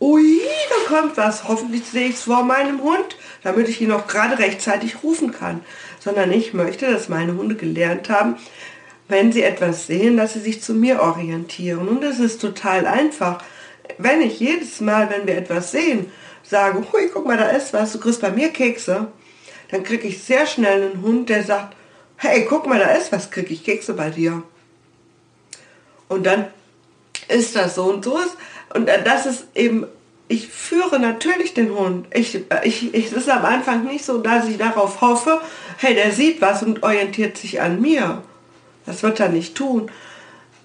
ui, 0.00 0.40
da 0.68 0.94
kommt 0.94 1.16
was. 1.16 1.48
Hoffentlich 1.48 1.84
sehe 1.84 2.08
ich 2.08 2.14
es 2.14 2.22
vor 2.22 2.44
meinem 2.44 2.82
Hund. 2.82 3.16
damit 3.46 3.68
ich 3.68 3.80
ihn 3.80 3.92
auch 3.92 4.08
gerade 4.08 4.40
rechtzeitig 4.40 5.04
rufen 5.04 5.30
kann, 5.30 5.60
sondern 6.00 6.32
ich 6.32 6.52
möchte, 6.52 6.90
dass 6.90 7.08
meine 7.08 7.36
Hunde 7.36 7.54
gelernt 7.54 8.10
haben, 8.10 8.36
wenn 9.06 9.30
sie 9.30 9.44
etwas 9.44 9.86
sehen, 9.86 10.16
dass 10.16 10.32
sie 10.32 10.40
sich 10.40 10.60
zu 10.60 10.74
mir 10.74 11.00
orientieren. 11.00 11.86
Und 11.86 12.00
das 12.00 12.18
ist 12.18 12.40
total 12.40 12.86
einfach. 12.86 13.44
Wenn 13.98 14.20
ich 14.20 14.40
jedes 14.40 14.80
Mal, 14.80 15.10
wenn 15.10 15.28
wir 15.28 15.36
etwas 15.36 15.70
sehen, 15.70 16.10
sage, 16.42 16.84
hui, 16.92 17.08
guck 17.12 17.24
mal, 17.24 17.38
da 17.38 17.50
ist 17.50 17.72
was, 17.72 17.92
du 17.92 18.00
kriegst 18.00 18.20
bei 18.20 18.32
mir 18.32 18.48
Kekse, 18.48 19.06
dann 19.70 19.84
kriege 19.84 20.08
ich 20.08 20.24
sehr 20.24 20.44
schnell 20.46 20.90
einen 20.90 21.02
Hund, 21.02 21.28
der 21.28 21.44
sagt, 21.44 21.76
hey, 22.16 22.46
guck 22.48 22.66
mal, 22.66 22.80
da 22.80 22.86
ist 22.86 23.12
was, 23.12 23.30
kriege 23.30 23.52
ich 23.52 23.62
Kekse 23.62 23.94
bei 23.94 24.10
dir. 24.10 24.42
Und 26.08 26.26
dann 26.26 26.46
ist 27.28 27.54
das 27.54 27.76
so 27.76 27.84
und 27.84 28.04
so 28.04 28.18
ist. 28.18 28.36
Und 28.76 28.90
das 29.04 29.24
ist 29.24 29.46
eben, 29.54 29.86
ich 30.28 30.48
führe 30.48 31.00
natürlich 31.00 31.54
den 31.54 31.74
Hund. 31.74 32.06
Ich, 32.12 32.38
ich, 32.62 32.94
ich, 32.94 33.06
es 33.06 33.12
ist 33.12 33.30
am 33.30 33.44
Anfang 33.44 33.84
nicht 33.84 34.04
so, 34.04 34.18
dass 34.18 34.46
ich 34.48 34.58
darauf 34.58 35.00
hoffe, 35.00 35.40
hey, 35.78 35.94
der 35.94 36.12
sieht 36.12 36.42
was 36.42 36.62
und 36.62 36.82
orientiert 36.82 37.38
sich 37.38 37.60
an 37.62 37.80
mir. 37.80 38.22
Das 38.84 39.02
wird 39.02 39.18
er 39.18 39.30
nicht 39.30 39.54
tun, 39.54 39.90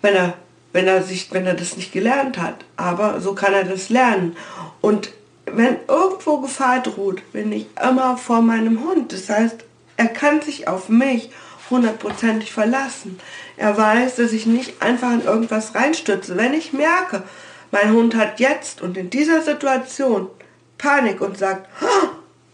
wenn 0.01 0.13
er, 0.13 0.33
wenn 0.73 0.87
er, 0.87 1.01
sich, 1.03 1.31
wenn 1.31 1.45
er 1.45 1.53
das 1.53 1.77
nicht 1.77 1.93
gelernt 1.93 2.37
hat. 2.37 2.65
Aber 2.75 3.21
so 3.21 3.33
kann 3.33 3.53
er 3.53 3.63
das 3.63 3.89
lernen. 3.89 4.35
Und 4.81 5.11
wenn 5.45 5.77
irgendwo 5.87 6.39
Gefahr 6.39 6.81
droht, 6.81 7.31
bin 7.31 7.51
ich 7.53 7.67
immer 7.81 8.17
vor 8.17 8.41
meinem 8.41 8.83
Hund. 8.83 9.13
Das 9.13 9.29
heißt, 9.29 9.63
er 9.95 10.07
kann 10.07 10.41
sich 10.41 10.67
auf 10.67 10.89
mich 10.89 11.29
hundertprozentig 11.69 12.51
verlassen. 12.51 13.19
Er 13.55 13.77
weiß, 13.77 14.15
dass 14.15 14.33
ich 14.33 14.45
nicht 14.45 14.81
einfach 14.81 15.13
in 15.13 15.23
irgendwas 15.23 15.75
reinstürze. 15.75 16.35
Wenn 16.35 16.53
ich 16.53 16.73
merke, 16.73 17.23
mein 17.71 17.91
Hund 17.93 18.15
hat 18.15 18.39
jetzt 18.39 18.81
und 18.81 18.97
in 18.97 19.09
dieser 19.09 19.41
Situation 19.41 20.29
Panik 20.77 21.21
und 21.21 21.37
sagt, 21.37 21.69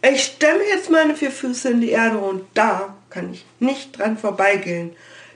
ich 0.02 0.24
stemme 0.24 0.64
jetzt 0.70 0.90
meine 0.90 1.16
vier 1.16 1.32
Füße 1.32 1.70
in 1.70 1.82
die 1.82 1.92
Erde 1.92 2.18
und 2.18 2.46
da 2.54 2.96
kann 3.10 3.34
ich 3.34 3.46
nicht 3.60 3.98
dran 3.98 4.18
vorbeigehen. 4.18 4.96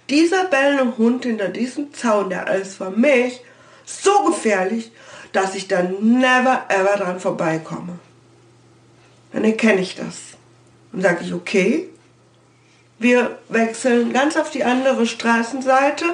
Dieser 0.10 0.46
bellende 0.46 0.98
Hund 0.98 1.24
hinter 1.24 1.48
diesem 1.48 1.94
Zaun, 1.94 2.30
der 2.30 2.48
ist 2.54 2.76
für 2.76 2.92
mich 2.92 3.42
so 3.86 4.26
gefährlich, 4.26 4.92
dass 5.32 5.56
ich 5.56 5.68
dann 5.68 6.20
never 6.20 6.66
ever 6.68 6.98
dran 6.98 7.20
vorbeikomme. 7.20 7.98
Dann 9.32 9.46
erkenne 9.46 9.82
ich 9.82 9.96
das. 9.96 10.38
Und 10.92 11.02
sage 11.02 11.24
ich, 11.24 11.34
okay, 11.34 11.88
wir 13.00 13.40
wechseln 13.50 14.14
ganz 14.14 14.36
auf 14.36 14.52
die 14.52 14.64
andere 14.64 15.08
Straßenseite, 15.08 16.06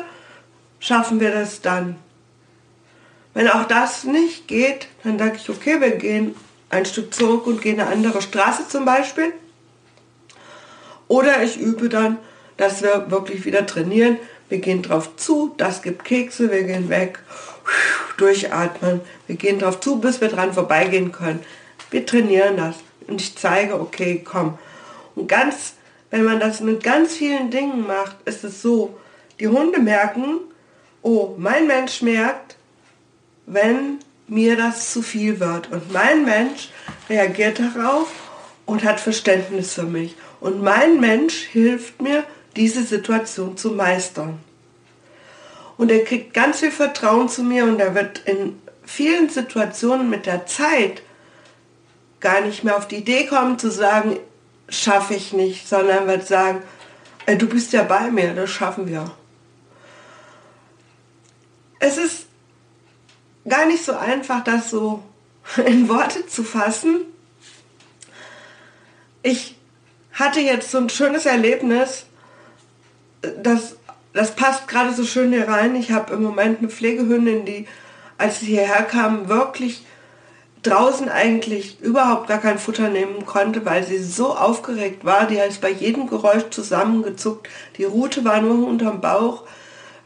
schaffen 0.79 1.19
wir 1.19 1.31
das 1.31 1.61
dann. 1.61 1.97
Wenn 3.37 3.49
auch 3.49 3.65
das 3.65 4.03
nicht 4.03 4.47
geht, 4.47 4.87
dann 5.03 5.19
sage 5.19 5.35
ich, 5.35 5.47
okay, 5.47 5.79
wir 5.79 5.91
gehen 5.91 6.33
ein 6.71 6.87
Stück 6.87 7.13
zurück 7.13 7.45
und 7.45 7.61
gehen 7.61 7.79
eine 7.79 7.91
andere 7.91 8.23
Straße 8.23 8.67
zum 8.67 8.83
Beispiel. 8.83 9.31
Oder 11.07 11.43
ich 11.43 11.59
übe 11.59 11.87
dann, 11.87 12.17
dass 12.57 12.81
wir 12.81 13.11
wirklich 13.11 13.45
wieder 13.45 13.67
trainieren. 13.67 14.17
Wir 14.49 14.57
gehen 14.57 14.81
drauf 14.81 15.17
zu, 15.17 15.53
das 15.55 15.83
gibt 15.83 16.03
Kekse, 16.03 16.49
wir 16.49 16.63
gehen 16.63 16.89
weg 16.89 17.19
durchatmen. 18.17 19.01
Wir 19.27 19.35
gehen 19.35 19.59
darauf 19.59 19.81
zu, 19.81 19.99
bis 19.99 20.19
wir 20.19 20.29
dran 20.29 20.51
vorbeigehen 20.51 21.11
können. 21.11 21.41
Wir 21.91 22.07
trainieren 22.07 22.57
das. 22.57 22.77
Und 23.05 23.21
ich 23.21 23.37
zeige, 23.37 23.79
okay, 23.79 24.23
komm. 24.25 24.57
Und 25.13 25.27
ganz, 25.27 25.75
wenn 26.09 26.23
man 26.23 26.39
das 26.39 26.59
mit 26.61 26.81
ganz 26.81 27.13
vielen 27.13 27.51
Dingen 27.51 27.85
macht, 27.85 28.15
ist 28.25 28.43
es 28.43 28.63
so, 28.63 28.97
die 29.39 29.47
Hunde 29.47 29.79
merken, 29.79 30.39
oh, 31.03 31.35
mein 31.37 31.67
Mensch 31.67 32.01
merkt, 32.01 32.56
wenn 33.47 33.99
mir 34.27 34.57
das 34.57 34.91
zu 34.91 35.01
viel 35.01 35.39
wird. 35.39 35.71
Und 35.71 35.91
mein 35.91 36.25
Mensch 36.25 36.69
reagiert 37.09 37.59
darauf 37.59 38.11
und 38.65 38.83
hat 38.83 38.99
Verständnis 38.99 39.73
für 39.73 39.83
mich. 39.83 40.15
Und 40.39 40.61
mein 40.61 40.99
Mensch 40.99 41.45
hilft 41.45 42.01
mir, 42.01 42.23
diese 42.55 42.83
Situation 42.83 43.55
zu 43.55 43.71
meistern. 43.71 44.39
Und 45.77 45.91
er 45.91 46.03
kriegt 46.03 46.33
ganz 46.33 46.59
viel 46.59 46.71
Vertrauen 46.71 47.29
zu 47.29 47.43
mir 47.43 47.63
und 47.65 47.79
er 47.79 47.95
wird 47.95 48.19
in 48.25 48.59
vielen 48.83 49.29
Situationen 49.29 50.09
mit 50.09 50.25
der 50.25 50.45
Zeit 50.47 51.03
gar 52.19 52.41
nicht 52.41 52.63
mehr 52.63 52.75
auf 52.75 52.87
die 52.87 52.97
Idee 52.97 53.27
kommen 53.27 53.59
zu 53.59 53.69
sagen, 53.69 54.17
schaffe 54.69 55.13
ich 55.13 55.33
nicht, 55.33 55.67
sondern 55.67 56.07
wird 56.07 56.27
sagen, 56.27 56.63
du 57.27 57.47
bist 57.47 57.73
ja 57.73 57.83
bei 57.83 58.09
mir, 58.09 58.33
das 58.33 58.49
schaffen 58.49 58.87
wir. 58.87 59.11
Es 61.79 61.97
ist 61.97 62.26
gar 63.47 63.65
nicht 63.65 63.83
so 63.83 63.93
einfach, 63.95 64.43
das 64.43 64.69
so 64.69 65.03
in 65.65 65.89
Worte 65.89 66.25
zu 66.27 66.43
fassen. 66.43 67.01
Ich 69.23 69.57
hatte 70.13 70.39
jetzt 70.39 70.71
so 70.71 70.77
ein 70.79 70.89
schönes 70.89 71.25
Erlebnis, 71.25 72.05
das 73.43 73.77
das 74.17 74.31
passt 74.31 74.67
gerade 74.67 74.93
so 74.93 75.05
schön 75.05 75.31
hier 75.31 75.47
rein. 75.47 75.75
Ich 75.75 75.91
habe 75.91 76.13
im 76.13 76.23
Moment 76.23 76.59
eine 76.59 76.69
Pflegehündin, 76.69 77.45
die, 77.45 77.67
als 78.17 78.39
sie 78.39 78.47
hierher 78.47 78.83
kam, 78.83 79.29
wirklich 79.29 79.85
draußen 80.63 81.07
eigentlich 81.07 81.79
überhaupt 81.81 82.27
gar 82.27 82.39
kein 82.39 82.57
Futter 82.57 82.89
nehmen 82.89 83.25
konnte, 83.25 83.63
weil 83.63 83.83
sie 83.83 83.99
so 83.99 84.35
aufgeregt 84.35 85.05
war. 85.05 85.27
Die 85.27 85.37
ist 85.37 85.61
bei 85.61 85.69
jedem 85.69 86.09
Geräusch 86.09 86.49
zusammengezuckt. 86.49 87.47
Die 87.77 87.83
Rute 87.83 88.25
war 88.25 88.41
nur 88.41 88.67
unterm 88.67 89.01
Bauch. 89.01 89.43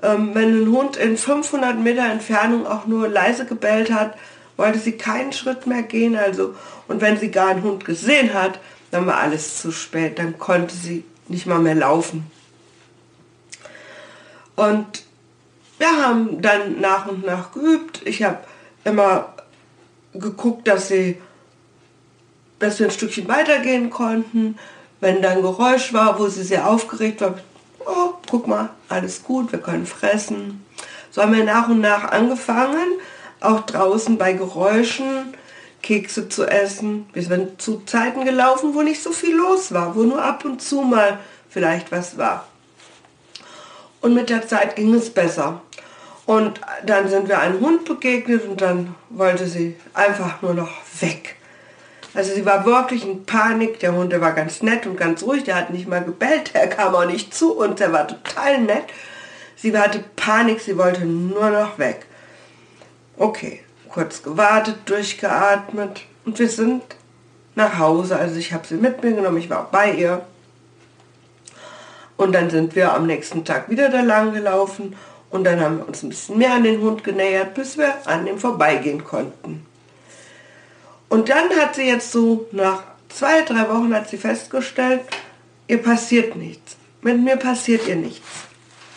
Ähm, 0.03 0.33
wenn 0.33 0.63
ein 0.63 0.71
Hund 0.71 0.97
in 0.97 1.17
500 1.17 1.77
Meter 1.79 2.05
Entfernung 2.05 2.65
auch 2.65 2.85
nur 2.87 3.07
leise 3.07 3.45
gebellt 3.45 3.91
hat, 3.91 4.17
wollte 4.57 4.79
sie 4.79 4.93
keinen 4.93 5.33
Schritt 5.33 5.67
mehr 5.67 5.83
gehen. 5.83 6.15
Also, 6.15 6.55
und 6.87 7.01
wenn 7.01 7.19
sie 7.19 7.31
gar 7.31 7.49
einen 7.49 7.63
Hund 7.63 7.85
gesehen 7.85 8.33
hat, 8.33 8.59
dann 8.91 9.05
war 9.05 9.17
alles 9.17 9.61
zu 9.61 9.71
spät. 9.71 10.19
Dann 10.19 10.37
konnte 10.37 10.75
sie 10.75 11.03
nicht 11.27 11.45
mal 11.45 11.59
mehr 11.59 11.75
laufen. 11.75 12.29
Und 14.55 15.03
wir 15.77 15.91
haben 15.97 16.41
dann 16.41 16.79
nach 16.79 17.07
und 17.07 17.25
nach 17.25 17.51
geübt. 17.51 18.01
Ich 18.05 18.23
habe 18.23 18.39
immer 18.83 19.33
geguckt, 20.13 20.67
dass 20.67 20.89
sie, 20.89 21.19
dass 22.59 22.79
wir 22.79 22.87
ein 22.87 22.91
Stückchen 22.91 23.27
weitergehen 23.27 23.89
konnten. 23.89 24.59
Wenn 24.99 25.21
dann 25.21 25.41
Geräusch 25.41 25.93
war, 25.93 26.19
wo 26.19 26.27
sie 26.27 26.43
sehr 26.43 26.67
aufgeregt 26.67 27.21
war, 27.21 27.39
oh, 27.79 28.13
guck 28.31 28.47
mal, 28.47 28.69
alles 28.87 29.23
gut, 29.23 29.51
wir 29.51 29.59
können 29.59 29.85
fressen. 29.85 30.65
So 31.11 31.21
haben 31.21 31.35
wir 31.35 31.43
nach 31.43 31.67
und 31.67 31.81
nach 31.81 32.05
angefangen, 32.05 32.87
auch 33.41 33.61
draußen 33.61 34.17
bei 34.17 34.31
Geräuschen 34.31 35.33
Kekse 35.81 36.29
zu 36.29 36.45
essen. 36.45 37.07
Wir 37.11 37.23
sind 37.23 37.61
zu 37.61 37.81
Zeiten 37.85 38.23
gelaufen, 38.23 38.73
wo 38.73 38.83
nicht 38.83 39.03
so 39.03 39.11
viel 39.11 39.35
los 39.35 39.73
war, 39.73 39.95
wo 39.95 40.03
nur 40.03 40.23
ab 40.23 40.45
und 40.45 40.61
zu 40.61 40.81
mal 40.81 41.19
vielleicht 41.49 41.91
was 41.91 42.17
war. 42.17 42.47
Und 43.99 44.13
mit 44.13 44.29
der 44.29 44.47
Zeit 44.47 44.77
ging 44.77 44.93
es 44.93 45.09
besser. 45.09 45.61
Und 46.25 46.61
dann 46.85 47.09
sind 47.09 47.27
wir 47.27 47.39
einem 47.39 47.59
Hund 47.59 47.83
begegnet 47.83 48.45
und 48.47 48.61
dann 48.61 48.95
wollte 49.09 49.47
sie 49.47 49.75
einfach 49.93 50.41
nur 50.41 50.53
noch 50.53 50.71
weg. 51.01 51.35
Also 52.13 52.33
sie 52.33 52.45
war 52.45 52.65
wirklich 52.65 53.05
in 53.05 53.25
Panik. 53.25 53.79
Der 53.79 53.93
Hund, 53.95 54.11
der 54.11 54.21
war 54.21 54.33
ganz 54.33 54.61
nett 54.61 54.85
und 54.85 54.97
ganz 54.97 55.23
ruhig. 55.23 55.43
Der 55.43 55.55
hat 55.55 55.69
nicht 55.69 55.87
mal 55.87 56.03
gebellt. 56.03 56.53
Der 56.53 56.67
kam 56.67 56.93
auch 56.95 57.05
nicht 57.05 57.33
zu 57.33 57.53
und 57.57 57.79
der 57.79 57.93
war 57.93 58.07
total 58.07 58.61
nett. 58.61 58.85
Sie 59.55 59.77
hatte 59.77 60.03
Panik. 60.15 60.59
Sie 60.59 60.77
wollte 60.77 61.05
nur 61.05 61.49
noch 61.49 61.79
weg. 61.79 62.05
Okay, 63.17 63.61
kurz 63.89 64.23
gewartet, 64.23 64.77
durchgeatmet 64.85 66.01
und 66.25 66.39
wir 66.39 66.49
sind 66.49 66.81
nach 67.55 67.77
Hause. 67.77 68.17
Also 68.17 68.37
ich 68.37 68.53
habe 68.53 68.65
sie 68.65 68.75
mit 68.75 69.03
mir 69.03 69.13
genommen. 69.13 69.37
Ich 69.37 69.49
war 69.49 69.61
auch 69.61 69.69
bei 69.69 69.91
ihr. 69.91 70.25
Und 72.17 72.33
dann 72.33 72.49
sind 72.49 72.75
wir 72.75 72.93
am 72.93 73.07
nächsten 73.07 73.45
Tag 73.45 73.69
wieder 73.69 73.89
da 73.89 74.01
lang 74.01 74.33
gelaufen 74.33 74.95
und 75.31 75.43
dann 75.43 75.59
haben 75.59 75.77
wir 75.77 75.87
uns 75.87 76.03
ein 76.03 76.09
bisschen 76.09 76.37
mehr 76.37 76.53
an 76.53 76.63
den 76.63 76.81
Hund 76.81 77.03
genähert, 77.03 77.55
bis 77.55 77.77
wir 77.77 77.95
an 78.05 78.27
ihm 78.27 78.37
vorbeigehen 78.37 79.03
konnten. 79.03 79.65
Und 81.11 81.27
dann 81.27 81.49
hat 81.57 81.75
sie 81.75 81.83
jetzt 81.83 82.13
so, 82.13 82.47
nach 82.53 82.83
zwei, 83.09 83.41
drei 83.41 83.67
Wochen 83.67 83.93
hat 83.93 84.09
sie 84.09 84.15
festgestellt, 84.15 85.01
ihr 85.67 85.79
passiert 85.79 86.37
nichts. 86.37 86.77
Mit 87.01 87.19
mir 87.19 87.35
passiert 87.35 87.85
ihr 87.85 87.97
nichts. 87.97 88.25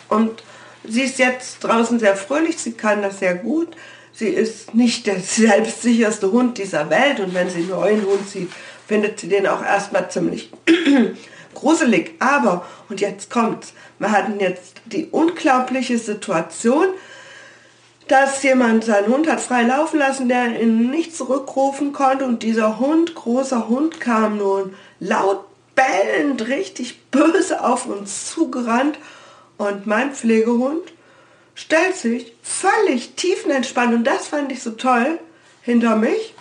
Und 0.07 0.41
sie 0.85 1.01
ist 1.01 1.19
jetzt 1.19 1.61
draußen 1.61 1.99
sehr 1.99 2.15
fröhlich, 2.15 2.57
sie 2.57 2.71
kann 2.71 3.01
das 3.01 3.19
sehr 3.19 3.35
gut. 3.35 3.75
Sie 4.13 4.29
ist 4.29 4.73
nicht 4.73 5.07
der 5.07 5.19
selbstsicherste 5.19 6.31
Hund 6.31 6.57
dieser 6.57 6.89
Welt 6.89 7.19
und 7.19 7.33
wenn 7.33 7.49
sie 7.49 7.57
einen 7.57 7.69
neuen 7.71 8.05
Hund 8.05 8.29
sieht, 8.29 8.49
findet 8.87 9.19
sie 9.19 9.27
den 9.27 9.45
auch 9.45 9.61
erstmal 9.61 10.09
ziemlich 10.09 10.51
gruselig. 11.53 12.13
Aber, 12.19 12.65
und 12.87 13.01
jetzt 13.01 13.29
kommt's, 13.29 13.73
wir 13.99 14.13
hatten 14.13 14.39
jetzt 14.39 14.75
die 14.85 15.09
unglaubliche 15.11 15.97
Situation, 15.97 16.87
dass 18.07 18.43
jemand 18.43 18.83
seinen 18.83 19.07
Hund 19.07 19.27
hat 19.27 19.41
frei 19.41 19.63
laufen 19.63 19.99
lassen, 19.99 20.29
der 20.29 20.61
ihn 20.61 20.91
nicht 20.91 21.15
zurückrufen 21.15 21.91
konnte. 21.91 22.25
Und 22.25 22.43
dieser 22.43 22.79
Hund, 22.79 23.15
großer 23.15 23.67
Hund, 23.67 23.99
kam 23.99 24.37
nun 24.37 24.75
laut 24.99 25.45
bellend, 25.75 26.47
richtig 26.47 27.09
böse 27.09 27.63
auf 27.63 27.87
uns 27.87 28.29
zugerannt. 28.31 28.99
Und 29.57 29.87
mein 29.87 30.13
Pflegehund 30.13 30.81
stellt 31.55 31.95
sich 31.95 32.33
völlig 32.43 33.15
tiefenentspannt 33.15 33.93
und 33.93 34.03
das 34.03 34.27
fand 34.27 34.51
ich 34.51 34.61
so 34.61 34.71
toll 34.71 35.19
hinter 35.61 35.95
mich. 35.95 36.35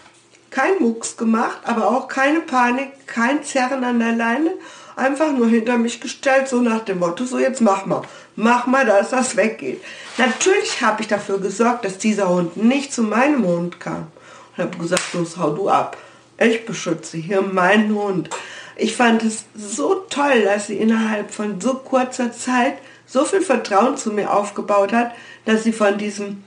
Kein 0.51 0.79
Mucks 0.81 1.17
gemacht, 1.17 1.59
aber 1.65 1.89
auch 1.89 2.09
keine 2.09 2.41
Panik, 2.41 3.07
kein 3.07 3.43
Zerren 3.43 3.83
an 3.83 3.99
der 3.99 4.13
Leine, 4.13 4.53
einfach 4.97 5.33
nur 5.33 5.49
hinter 5.49 5.79
mich 5.79 6.01
gestellt, 6.01 6.49
so 6.49 6.61
nach 6.61 6.81
dem 6.81 6.99
Motto, 6.99 7.25
so 7.25 7.39
jetzt 7.39 7.61
mach 7.61 7.87
mal, 7.87 8.03
mach 8.37 8.67
mal, 8.67 8.87
dass 8.87 9.11
das 9.11 9.37
weggeht. 9.37 9.83
Natürlich 10.19 10.81
habe 10.81 11.03
ich 11.03 11.09
dafür 11.09 11.39
gesorgt, 11.39 11.85
dass 11.85 11.99
dieser 11.99 12.29
Hund 12.29 12.57
nicht 12.57 12.93
zu 12.93 13.03
meinem 13.03 13.45
Hund 13.45 13.81
kam. 13.81 14.09
Und 14.57 14.65
habe 14.65 14.79
gesagt, 14.79 15.15
los, 15.15 15.37
hau 15.37 15.51
du 15.51 15.69
ab. 15.69 15.97
Ich 16.39 16.65
beschütze 16.65 17.17
hier 17.17 17.43
meinen 17.43 17.95
Hund. 17.95 18.31
Ich 18.77 18.97
fand 18.97 19.23
es 19.23 19.45
so 19.55 19.95
toll, 20.11 20.43
dass 20.43 20.67
sie 20.67 20.77
innerhalb 20.77 21.33
von 21.33 21.61
so 21.61 21.75
kurzer 21.75 22.33
Zeit 22.33 22.79
so 23.07 23.25
viel 23.25 23.41
Vertrauen 23.41 23.97
zu 23.97 24.13
mir 24.13 24.33
aufgebaut 24.33 24.93
hat, 24.93 25.13
dass 25.45 25.65
sie 25.65 25.73
von 25.73 25.99
diesem 25.99 26.43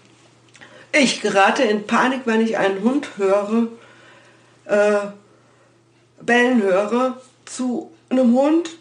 ich 0.92 1.22
gerate 1.22 1.64
in 1.64 1.86
Panik, 1.86 2.22
wenn 2.26 2.42
ich 2.42 2.58
einen 2.58 2.82
Hund 2.82 3.18
höre, 3.18 3.68
äh, 4.66 5.08
bellen 6.22 6.62
höre, 6.62 7.22
zu 7.46 7.92
einem 8.10 8.34
Hund, 8.34 8.78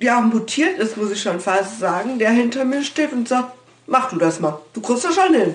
ja, 0.00 0.20
mutiert 0.20 0.78
ist, 0.78 0.96
muss 0.96 1.10
ich 1.10 1.20
schon 1.20 1.40
fast 1.40 1.78
sagen, 1.78 2.18
der 2.18 2.30
hinter 2.30 2.64
mir 2.64 2.82
steht 2.82 3.12
und 3.12 3.28
sagt, 3.28 3.52
mach 3.86 4.10
du 4.10 4.16
das 4.16 4.40
mal, 4.40 4.60
du 4.72 4.80
kriegst 4.80 5.04
da 5.04 5.12
schon 5.12 5.34
hin. 5.34 5.54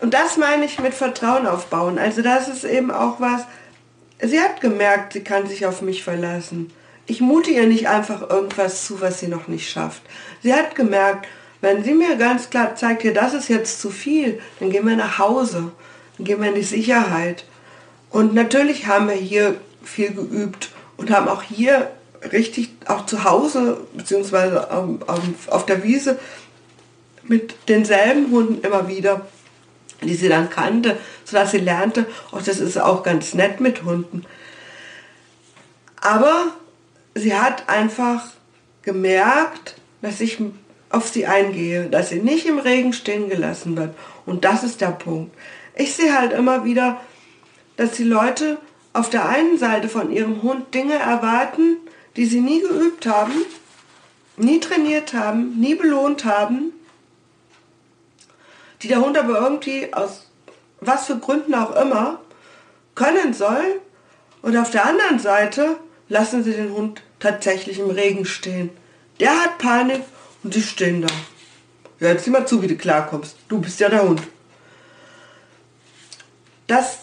Und 0.00 0.14
das 0.14 0.36
meine 0.36 0.64
ich 0.64 0.78
mit 0.80 0.94
Vertrauen 0.94 1.46
aufbauen. 1.46 1.98
Also 1.98 2.22
das 2.22 2.48
ist 2.48 2.64
eben 2.64 2.90
auch 2.90 3.20
was, 3.20 3.42
sie 4.20 4.40
hat 4.40 4.60
gemerkt, 4.60 5.12
sie 5.12 5.24
kann 5.24 5.46
sich 5.46 5.66
auf 5.66 5.82
mich 5.82 6.02
verlassen. 6.02 6.72
Ich 7.06 7.20
mute 7.20 7.50
ihr 7.50 7.66
nicht 7.66 7.88
einfach 7.88 8.28
irgendwas 8.28 8.86
zu, 8.86 9.00
was 9.00 9.20
sie 9.20 9.28
noch 9.28 9.48
nicht 9.48 9.70
schafft. 9.70 10.02
Sie 10.42 10.54
hat 10.54 10.74
gemerkt, 10.74 11.26
wenn 11.60 11.84
sie 11.84 11.94
mir 11.94 12.16
ganz 12.16 12.50
klar 12.50 12.76
zeigt, 12.76 13.02
hier, 13.02 13.14
das 13.14 13.34
ist 13.34 13.48
jetzt 13.48 13.80
zu 13.80 13.90
viel, 13.90 14.40
dann 14.60 14.70
gehen 14.70 14.86
wir 14.86 14.96
nach 14.96 15.18
Hause, 15.18 15.72
dann 16.16 16.24
gehen 16.26 16.40
wir 16.40 16.48
in 16.48 16.54
die 16.54 16.62
Sicherheit. 16.62 17.44
Und 18.10 18.34
natürlich 18.34 18.86
haben 18.86 19.08
wir 19.08 19.14
hier 19.14 19.56
viel 19.84 20.12
geübt 20.12 20.70
und 20.96 21.10
haben 21.10 21.28
auch 21.28 21.42
hier 21.42 21.90
richtig, 22.32 22.70
auch 22.86 23.06
zu 23.06 23.24
Hause, 23.24 23.86
beziehungsweise 23.94 24.70
auf 25.48 25.66
der 25.66 25.82
Wiese, 25.82 26.18
mit 27.22 27.68
denselben 27.68 28.30
Hunden 28.30 28.62
immer 28.62 28.88
wieder, 28.88 29.26
die 30.02 30.14
sie 30.14 30.28
dann 30.28 30.50
kannte, 30.50 30.98
sodass 31.24 31.52
sie 31.52 31.58
lernte, 31.58 32.06
oh, 32.32 32.40
das 32.44 32.58
ist 32.58 32.78
auch 32.78 33.02
ganz 33.02 33.34
nett 33.34 33.60
mit 33.60 33.84
Hunden. 33.84 34.24
Aber 36.00 36.52
sie 37.14 37.34
hat 37.34 37.68
einfach 37.68 38.26
gemerkt, 38.82 39.76
dass 40.02 40.20
ich 40.20 40.38
auf 40.90 41.08
sie 41.08 41.26
eingehe, 41.26 41.88
dass 41.88 42.10
sie 42.10 42.20
nicht 42.20 42.46
im 42.46 42.58
Regen 42.58 42.92
stehen 42.92 43.30
gelassen 43.30 43.76
wird. 43.76 43.94
Und 44.26 44.44
das 44.44 44.62
ist 44.62 44.80
der 44.82 44.88
Punkt. 44.88 45.34
Ich 45.74 45.94
sehe 45.94 46.16
halt 46.16 46.32
immer 46.32 46.64
wieder, 46.64 47.00
dass 47.76 47.92
die 47.92 48.04
Leute 48.04 48.58
auf 48.94 49.10
der 49.10 49.28
einen 49.28 49.58
Seite 49.58 49.90
von 49.90 50.10
ihrem 50.10 50.42
Hund 50.42 50.72
Dinge 50.72 50.94
erwarten, 50.94 51.76
die 52.16 52.24
sie 52.24 52.40
nie 52.40 52.60
geübt 52.60 53.06
haben, 53.06 53.34
nie 54.36 54.60
trainiert 54.60 55.12
haben, 55.12 55.60
nie 55.60 55.74
belohnt 55.74 56.24
haben, 56.24 56.72
die 58.82 58.88
der 58.88 59.00
Hund 59.00 59.18
aber 59.18 59.40
irgendwie 59.40 59.92
aus 59.92 60.30
was 60.80 61.06
für 61.06 61.18
Gründen 61.18 61.54
auch 61.54 61.74
immer 61.76 62.20
können 62.94 63.34
soll. 63.34 63.80
Und 64.42 64.56
auf 64.56 64.70
der 64.70 64.86
anderen 64.86 65.18
Seite 65.18 65.76
lassen 66.08 66.44
sie 66.44 66.52
den 66.52 66.72
Hund 66.72 67.02
tatsächlich 67.18 67.78
im 67.78 67.90
Regen 67.90 68.26
stehen. 68.26 68.70
Der 69.20 69.30
hat 69.42 69.58
Panik 69.58 70.02
und 70.42 70.54
die 70.54 70.62
stehen 70.62 71.02
da. 71.02 71.08
Ja, 72.00 72.08
jetzt 72.12 72.26
mal 72.28 72.46
zu, 72.46 72.60
wie 72.62 72.66
du 72.66 72.76
klarkommst. 72.76 73.36
Du 73.48 73.60
bist 73.60 73.80
ja 73.80 73.88
der 73.88 74.02
Hund. 74.02 74.22
Das 76.66 76.98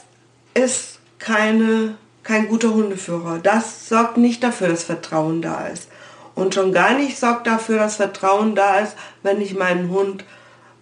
ist 0.54 1.00
keine, 1.22 1.96
kein 2.24 2.50
guter 2.50 2.74
Hundeführer. 2.74 3.40
Das 3.42 3.88
sorgt 3.88 4.18
nicht 4.18 4.44
dafür, 4.44 4.68
dass 4.68 4.84
Vertrauen 4.84 5.42
da 5.42 5.68
ist. 5.68 5.88
Und 6.36 6.56
schon 6.56 6.74
gar 6.74 6.94
nicht 6.94 7.18
sorgt 7.18 7.48
dafür, 7.48 7.78
dass 7.78 7.96
Vertrauen 7.98 8.56
da 8.56 8.80
ist, 8.80 8.96
wenn 9.24 9.40
ich 9.40 9.56
meinen 9.56 9.90
Hund 9.90 10.26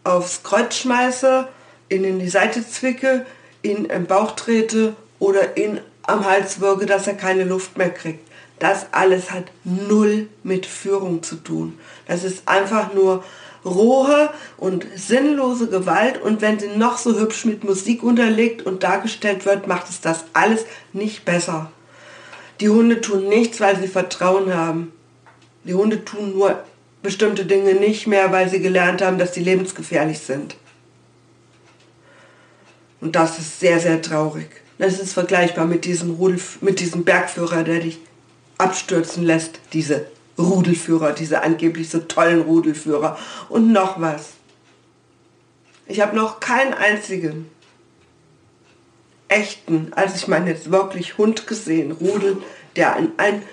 aufs 0.04 0.42
Kreuz 0.44 0.76
schmeiße, 0.76 1.48
ihn 1.90 2.04
in 2.04 2.20
die 2.20 2.30
Seite 2.30 2.68
zwicke, 2.68 3.26
ihn 3.62 3.86
im 3.86 4.06
Bauch 4.06 4.32
trete 4.32 4.96
oder 5.20 5.58
ihn 5.58 5.80
am 6.04 6.26
Hals 6.26 6.60
wirke, 6.60 6.86
dass 6.86 7.08
er 7.08 7.16
keine 7.16 7.44
Luft 7.44 7.78
mehr 7.78 7.90
kriegt. 7.90 8.28
Das 8.60 8.88
alles 8.92 9.32
hat 9.32 9.46
null 9.64 10.28
mit 10.44 10.66
Führung 10.66 11.24
zu 11.24 11.36
tun. 11.36 11.78
Das 12.08 12.24
ist 12.24 12.48
einfach 12.48 12.94
nur 12.94 13.24
rohe 13.66 14.30
und 14.58 14.86
sinnlose 14.96 15.68
Gewalt 15.68 16.22
und 16.22 16.42
wenn 16.42 16.60
sie 16.60 16.70
noch 16.70 16.98
so 16.98 17.20
hübsch 17.20 17.46
mit 17.46 17.64
Musik 17.64 18.04
unterlegt 18.04 18.66
und 18.66 18.84
dargestellt 18.84 19.46
wird, 19.46 19.68
macht 19.68 19.90
es 19.90 20.02
das 20.02 20.26
alles 20.34 20.66
nicht 20.94 21.26
besser. 21.26 21.72
Die 22.60 22.70
Hunde 22.70 23.02
tun 23.02 23.28
nichts, 23.30 23.60
weil 23.60 23.80
sie 23.80 23.88
Vertrauen 23.88 24.54
haben. 24.54 24.92
Die 25.64 25.74
Hunde 25.74 26.04
tun 26.04 26.34
nur 26.34 26.64
bestimmte 27.02 27.46
Dinge 27.46 27.74
nicht 27.74 28.08
mehr, 28.08 28.32
weil 28.32 28.50
sie 28.50 28.60
gelernt 28.60 29.02
haben, 29.02 29.18
dass 29.18 29.34
sie 29.34 29.44
lebensgefährlich 29.44 30.20
sind. 30.20 30.56
Und 33.02 33.16
das 33.16 33.40
ist 33.40 33.60
sehr, 33.60 33.80
sehr 33.80 34.02
traurig. 34.02 34.50
Das 34.78 35.00
ist 35.00 35.14
vergleichbar 35.14 35.66
mit 35.66 35.86
diesem, 35.86 36.12
Rudel, 36.12 36.40
mit 36.62 36.80
diesem 36.80 37.04
Bergführer, 37.04 37.64
der 37.64 37.80
dich 37.80 38.00
abstürzen 38.58 39.24
lässt, 39.24 39.60
diese 39.74 40.06
Rudelführer, 40.40 41.12
diese 41.12 41.44
angeblich 41.44 41.90
so 41.90 42.00
tollen 42.00 42.42
Rudelführer. 42.42 43.18
Und 43.50 43.72
noch 43.72 44.00
was. 44.00 44.32
Ich 45.86 46.02
habe 46.02 46.16
noch 46.16 46.40
keinen 46.40 46.74
einzigen 46.74 47.50
echten, 49.28 49.92
also 49.96 50.16
ich 50.16 50.28
meine 50.28 50.50
jetzt 50.50 50.72
wirklich 50.72 51.18
Hund 51.18 51.48
gesehen, 51.48 51.92
Rudel, 51.92 52.42
der 52.76 52.96
ein, 52.96 53.12
ein 53.18 53.44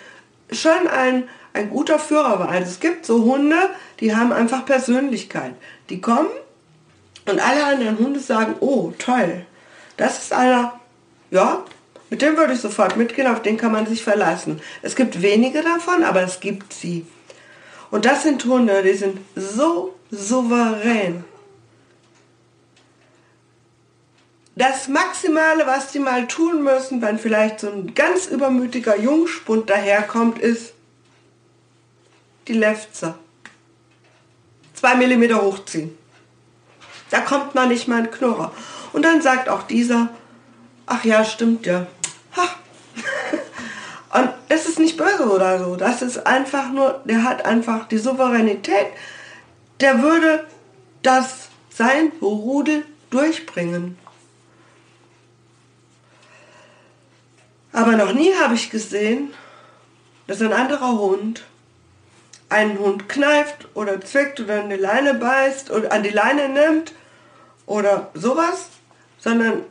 schon 0.50 0.88
ein, 0.88 1.24
ein 1.52 1.70
guter 1.70 1.98
Führer 1.98 2.38
war. 2.38 2.48
Also 2.48 2.70
es 2.70 2.80
gibt 2.80 3.06
so 3.06 3.24
Hunde, 3.24 3.56
die 4.00 4.14
haben 4.14 4.32
einfach 4.32 4.64
Persönlichkeit. 4.64 5.54
Die 5.90 6.00
kommen 6.00 6.30
und 7.26 7.40
alle 7.40 7.64
anderen 7.64 7.98
Hunde 7.98 8.20
sagen, 8.20 8.54
oh 8.60 8.92
toll, 8.98 9.44
das 9.96 10.18
ist 10.18 10.32
einer, 10.32 10.78
ja, 11.30 11.64
mit 12.10 12.22
dem 12.22 12.36
würde 12.36 12.52
ich 12.52 12.60
sofort 12.60 12.96
mitgehen, 12.96 13.26
auf 13.26 13.42
den 13.42 13.56
kann 13.56 13.72
man 13.72 13.86
sich 13.86 14.02
verlassen. 14.02 14.60
Es 14.82 14.94
gibt 14.94 15.22
wenige 15.22 15.62
davon, 15.62 16.04
aber 16.04 16.22
es 16.22 16.40
gibt 16.40 16.72
sie. 16.72 17.06
Und 17.90 18.04
das 18.04 18.22
sind 18.22 18.44
Hunde, 18.44 18.82
die 18.82 18.94
sind 18.94 19.18
so 19.34 19.94
souverän. 20.10 21.24
Das 24.54 24.88
Maximale, 24.88 25.66
was 25.66 25.92
die 25.92 25.98
mal 25.98 26.26
tun 26.26 26.64
müssen, 26.64 27.02
wenn 27.02 27.18
vielleicht 27.18 27.60
so 27.60 27.68
ein 27.68 27.94
ganz 27.94 28.26
übermütiger 28.26 28.98
Jungspund 28.98 29.68
daherkommt, 29.68 30.38
ist 30.38 30.72
die 32.48 32.54
Lefzer. 32.54 33.18
Zwei 34.72 34.94
Millimeter 34.94 35.42
hochziehen. 35.42 35.96
Da 37.10 37.20
kommt 37.20 37.54
man 37.54 37.68
nicht 37.68 37.86
mal 37.86 38.02
ein 38.02 38.10
Knurrer. 38.10 38.52
Und 38.94 39.04
dann 39.04 39.20
sagt 39.20 39.48
auch 39.50 39.64
dieser, 39.64 40.08
ach 40.86 41.04
ja, 41.04 41.24
stimmt 41.24 41.66
ja, 41.66 41.86
und 44.14 44.30
es 44.48 44.66
ist 44.66 44.78
nicht 44.78 44.96
böse 44.96 45.28
oder 45.28 45.58
so. 45.58 45.76
Das 45.76 46.02
ist 46.02 46.26
einfach 46.26 46.70
nur, 46.70 47.00
der 47.04 47.22
hat 47.22 47.44
einfach 47.44 47.88
die 47.88 47.98
Souveränität. 47.98 48.88
Der 49.80 50.02
würde 50.02 50.44
das 51.02 51.48
sein 51.70 52.12
Rudel 52.20 52.84
durchbringen. 53.10 53.98
Aber 57.72 57.92
noch 57.92 58.14
nie 58.14 58.32
habe 58.34 58.54
ich 58.54 58.70
gesehen, 58.70 59.34
dass 60.26 60.40
ein 60.40 60.52
anderer 60.52 60.92
Hund 60.98 61.44
einen 62.48 62.78
Hund 62.78 63.08
kneift 63.08 63.68
oder 63.74 64.00
zwickt 64.00 64.40
oder 64.40 64.62
eine 64.62 64.76
Leine 64.76 65.14
beißt 65.14 65.70
oder 65.70 65.92
an 65.92 66.02
die 66.02 66.10
Leine 66.10 66.48
nimmt 66.48 66.94
oder 67.66 68.10
sowas, 68.14 68.68
sondern 69.18 69.64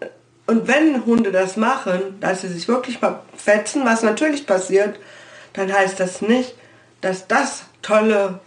und 0.47 0.67
wenn 0.67 1.05
Hunde 1.05 1.31
das 1.31 1.57
machen, 1.57 2.19
dass 2.19 2.41
sie 2.41 2.49
sich 2.49 2.67
wirklich 2.67 3.01
mal 3.01 3.21
fetzen, 3.35 3.83
was 3.83 4.03
natürlich 4.03 4.45
passiert, 4.45 4.99
dann 5.53 5.73
heißt 5.73 5.99
das 5.99 6.21
nicht, 6.21 6.53
dass 7.01 7.27
das 7.27 7.63
tolle 7.81 8.39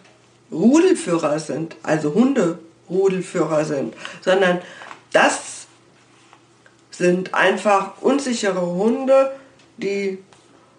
Rudelführer 0.52 1.38
sind, 1.38 1.76
also 1.82 2.14
Hunde-Rudelführer 2.14 3.64
sind, 3.64 3.94
sondern 4.20 4.60
das 5.12 5.66
sind 6.90 7.34
einfach 7.34 8.00
unsichere 8.00 8.60
Hunde, 8.60 9.32
die 9.76 10.18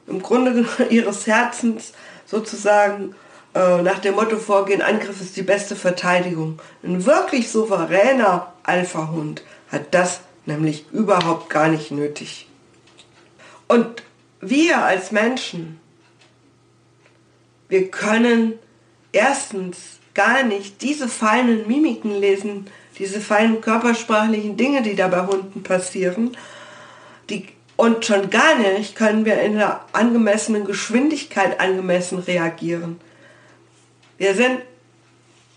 im 0.07 0.21
Grunde 0.21 0.65
ihres 0.89 1.27
Herzens 1.27 1.93
sozusagen 2.25 3.15
äh, 3.53 3.81
nach 3.81 3.99
dem 3.99 4.15
Motto 4.15 4.37
vorgehen, 4.37 4.81
Angriff 4.81 5.21
ist 5.21 5.35
die 5.35 5.41
beste 5.41 5.75
Verteidigung. 5.75 6.59
Ein 6.83 7.05
wirklich 7.05 7.49
souveräner 7.49 8.53
Alpha-Hund 8.63 9.43
hat 9.71 9.93
das 9.93 10.21
nämlich 10.49 10.85
überhaupt 10.91 11.49
gar 11.49 11.69
nicht 11.69 11.91
nötig. 11.91 12.47
Und 13.67 14.03
wir 14.41 14.83
als 14.83 15.11
Menschen, 15.11 15.79
wir 17.69 17.89
können 17.89 18.59
erstens 19.13 19.99
gar 20.13 20.43
nicht 20.43 20.81
diese 20.81 21.07
feinen 21.07 21.67
Mimiken 21.67 22.19
lesen, 22.19 22.67
diese 22.97 23.21
feinen 23.21 23.61
körpersprachlichen 23.61 24.57
Dinge, 24.57 24.81
die 24.81 24.95
da 24.95 25.07
bei 25.07 25.25
Hunden 25.25 25.63
passieren. 25.63 26.35
Die, 27.29 27.47
und 27.77 28.05
schon 28.05 28.29
gar 28.29 28.55
nicht 28.55 28.95
können 28.95 29.23
wir 29.23 29.39
in 29.41 29.55
der 29.55 29.85
angemessenen 29.93 30.65
Geschwindigkeit 30.65 31.59
angemessen 31.61 32.19
reagieren. 32.19 32.99
Wir 34.17 34.35
sind 34.35 34.59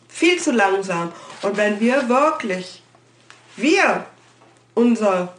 viel 0.08 0.38
zu 0.38 0.52
langsam. 0.52 1.10
Und 1.42 1.56
wenn 1.56 1.80
wir 1.80 2.08
wirklich, 2.08 2.82
wir 3.56 4.06
unser 4.74 5.34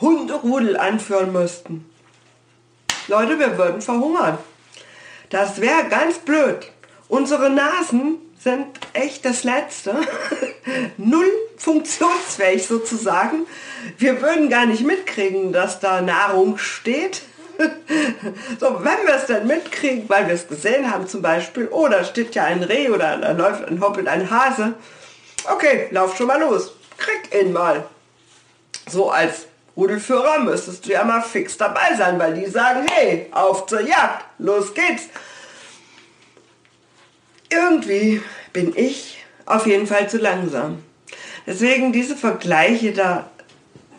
Hunderudel 0.00 0.76
anführen 0.76 1.32
müssten, 1.32 1.88
Leute, 3.06 3.38
wir 3.38 3.58
würden 3.58 3.82
verhungern. 3.82 4.38
Das 5.28 5.60
wäre 5.60 5.88
ganz 5.90 6.18
blöd. 6.18 6.70
Unsere 7.08 7.50
Nasen 7.50 8.18
sind 8.38 8.66
echt 8.92 9.24
das 9.24 9.44
Letzte. 9.44 9.96
Null 10.96 11.30
funktionsfähig 11.56 12.66
sozusagen. 12.66 13.46
Wir 13.98 14.22
würden 14.22 14.48
gar 14.48 14.66
nicht 14.66 14.84
mitkriegen, 14.84 15.52
dass 15.52 15.80
da 15.80 16.00
Nahrung 16.00 16.56
steht. 16.56 17.22
so, 18.60 18.84
wenn 18.84 19.06
wir 19.06 19.14
es 19.16 19.26
dann 19.26 19.46
mitkriegen, 19.46 20.08
weil 20.08 20.26
wir 20.26 20.34
es 20.34 20.48
gesehen 20.48 20.90
haben 20.90 21.06
zum 21.06 21.22
Beispiel, 21.22 21.68
oh, 21.70 21.88
da 21.88 22.04
steht 22.04 22.34
ja 22.34 22.44
ein 22.44 22.62
Reh 22.62 22.88
oder 22.88 23.18
da 23.18 23.32
läuft 23.32 23.64
ein 23.66 23.80
hoppelt 23.80 24.08
ein 24.08 24.30
Hase. 24.30 24.74
Okay, 25.50 25.88
lauf 25.90 26.16
schon 26.16 26.26
mal 26.26 26.40
los. 26.40 26.74
Krieg 26.96 27.42
ihn 27.42 27.52
mal. 27.52 27.84
So 28.88 29.10
als 29.10 29.46
Rudelführer 29.76 30.40
müsstest 30.40 30.86
du 30.86 30.92
ja 30.92 31.04
mal 31.04 31.22
fix 31.22 31.56
dabei 31.56 31.94
sein, 31.96 32.18
weil 32.18 32.34
die 32.34 32.46
sagen, 32.46 32.86
hey, 32.90 33.26
auf 33.32 33.66
zur 33.66 33.80
Jagd, 33.80 34.24
los 34.38 34.72
geht's. 34.74 35.08
Irgendwie 37.50 38.22
bin 38.52 38.72
ich 38.76 39.24
auf 39.46 39.66
jeden 39.66 39.86
Fall 39.86 40.08
zu 40.08 40.18
langsam. 40.18 40.82
Deswegen 41.46 41.92
diese 41.92 42.16
Vergleiche 42.16 42.92
da, 42.92 43.28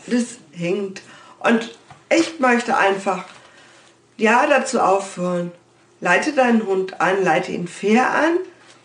das 0.07 0.37
hinkt. 0.51 1.01
Und 1.39 1.77
ich 2.09 2.39
möchte 2.39 2.77
einfach, 2.77 3.25
ja, 4.17 4.47
dazu 4.47 4.79
aufhören. 4.79 5.51
Leite 6.01 6.33
deinen 6.33 6.65
Hund 6.65 6.99
an, 7.01 7.23
leite 7.23 7.51
ihn 7.51 7.67
fair 7.67 8.09
an 8.09 8.37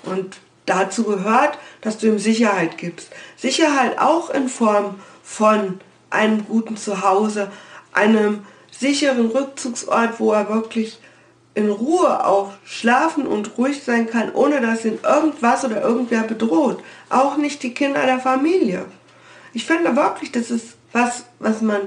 und 0.04 0.38
dazu 0.66 1.04
gehört, 1.04 1.58
dass 1.80 1.98
du 1.98 2.06
ihm 2.06 2.18
Sicherheit 2.18 2.78
gibst. 2.78 3.08
Sicherheit 3.36 3.98
auch 3.98 4.30
in 4.30 4.48
Form 4.48 5.00
von 5.22 5.80
einem 6.10 6.46
guten 6.46 6.76
Zuhause, 6.76 7.50
einem 7.92 8.44
sicheren 8.70 9.26
Rückzugsort, 9.30 10.20
wo 10.20 10.32
er 10.32 10.48
wirklich 10.48 10.98
in 11.54 11.70
Ruhe 11.70 12.24
auch 12.24 12.52
schlafen 12.64 13.26
und 13.26 13.58
ruhig 13.58 13.82
sein 13.82 14.08
kann, 14.08 14.32
ohne 14.32 14.60
dass 14.60 14.84
ihn 14.84 14.98
irgendwas 15.02 15.64
oder 15.64 15.82
irgendwer 15.82 16.22
bedroht. 16.22 16.82
Auch 17.08 17.36
nicht 17.36 17.62
die 17.62 17.74
Kinder 17.74 18.06
der 18.06 18.20
Familie. 18.20 18.84
Ich 19.52 19.66
finde 19.66 19.96
wirklich, 19.96 20.30
das 20.30 20.50
ist 20.50 20.76
was, 20.92 21.24
was 21.38 21.60
man, 21.60 21.80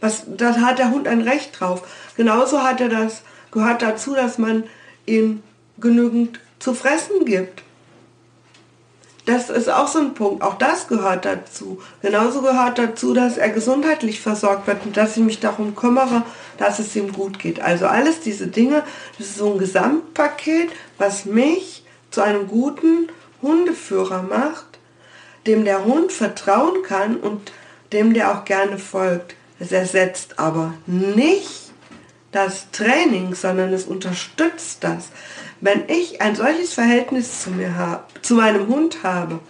was, 0.00 0.24
da 0.26 0.56
hat 0.56 0.78
der 0.78 0.90
Hund 0.90 1.06
ein 1.06 1.20
Recht 1.20 1.58
drauf. 1.60 1.82
Genauso 2.16 2.62
hat 2.62 2.80
er 2.80 2.88
das, 2.88 3.22
gehört 3.52 3.82
dazu, 3.82 4.14
dass 4.14 4.38
man 4.38 4.64
ihm 5.06 5.42
genügend 5.78 6.40
zu 6.58 6.74
fressen 6.74 7.24
gibt 7.24 7.62
das 9.26 9.50
ist 9.50 9.68
auch 9.68 9.88
so 9.88 9.98
ein 9.98 10.14
Punkt. 10.14 10.42
Auch 10.42 10.54
das 10.54 10.86
gehört 10.86 11.24
dazu. 11.24 11.82
Genauso 12.00 12.42
gehört 12.42 12.78
dazu, 12.78 13.12
dass 13.12 13.36
er 13.36 13.50
gesundheitlich 13.50 14.20
versorgt 14.20 14.68
wird 14.68 14.86
und 14.86 14.96
dass 14.96 15.16
ich 15.16 15.22
mich 15.22 15.40
darum 15.40 15.74
kümmere, 15.74 16.22
dass 16.58 16.78
es 16.78 16.94
ihm 16.94 17.12
gut 17.12 17.40
geht. 17.40 17.60
Also 17.60 17.86
alles 17.86 18.20
diese 18.20 18.46
Dinge, 18.46 18.84
das 19.18 19.26
ist 19.26 19.38
so 19.38 19.52
ein 19.52 19.58
Gesamtpaket, 19.58 20.70
was 20.96 21.24
mich 21.24 21.84
zu 22.12 22.22
einem 22.22 22.46
guten 22.46 23.08
Hundeführer 23.42 24.22
macht, 24.22 24.78
dem 25.46 25.64
der 25.64 25.84
Hund 25.84 26.12
vertrauen 26.12 26.84
kann 26.84 27.16
und 27.16 27.52
dem 27.92 28.14
der 28.14 28.32
auch 28.32 28.44
gerne 28.44 28.78
folgt. 28.78 29.34
Es 29.58 29.72
ersetzt 29.72 30.38
aber 30.38 30.74
nicht 30.86 31.65
das 32.32 32.70
Training, 32.70 33.34
sondern 33.34 33.72
es 33.72 33.84
unterstützt 33.84 34.84
das. 34.84 35.08
Wenn 35.60 35.88
ich 35.88 36.20
ein 36.20 36.36
solches 36.36 36.74
Verhältnis 36.74 37.42
zu 37.42 37.50
mir 37.50 37.76
habe, 37.76 38.04
zu 38.22 38.34
meinem 38.34 38.66
Hund 38.66 39.02
habe, 39.02 39.40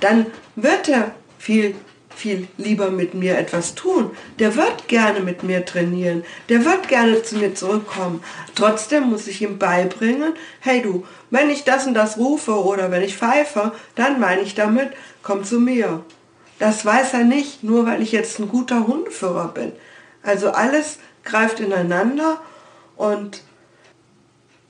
dann 0.00 0.26
wird 0.56 0.88
er 0.88 1.14
viel 1.38 1.74
viel 2.16 2.48
lieber 2.56 2.90
mit 2.90 3.14
mir 3.14 3.38
etwas 3.38 3.74
tun. 3.74 4.10
Der 4.38 4.56
wird 4.56 4.88
gerne 4.88 5.20
mit 5.20 5.42
mir 5.42 5.64
trainieren. 5.64 6.24
Der 6.48 6.64
wird 6.64 6.88
gerne 6.88 7.22
zu 7.22 7.36
mir 7.36 7.54
zurückkommen. 7.54 8.22
Trotzdem 8.54 9.10
muss 9.10 9.28
ich 9.28 9.42
ihm 9.42 9.58
beibringen, 9.58 10.32
hey 10.60 10.80
du, 10.80 11.04
wenn 11.30 11.50
ich 11.50 11.64
das 11.64 11.86
und 11.86 11.94
das 11.94 12.16
rufe 12.16 12.64
oder 12.64 12.90
wenn 12.90 13.02
ich 13.02 13.16
pfeife, 13.16 13.72
dann 13.94 14.18
meine 14.18 14.40
ich 14.40 14.54
damit, 14.54 14.90
komm 15.22 15.44
zu 15.44 15.60
mir. 15.60 16.04
Das 16.58 16.84
weiß 16.86 17.12
er 17.12 17.24
nicht, 17.24 17.62
nur 17.62 17.86
weil 17.86 18.00
ich 18.00 18.12
jetzt 18.12 18.38
ein 18.38 18.48
guter 18.48 18.86
Hundeführer 18.86 19.48
bin. 19.48 19.72
Also 20.22 20.50
alles 20.50 20.98
greift 21.26 21.60
ineinander 21.60 22.40
und 22.96 23.42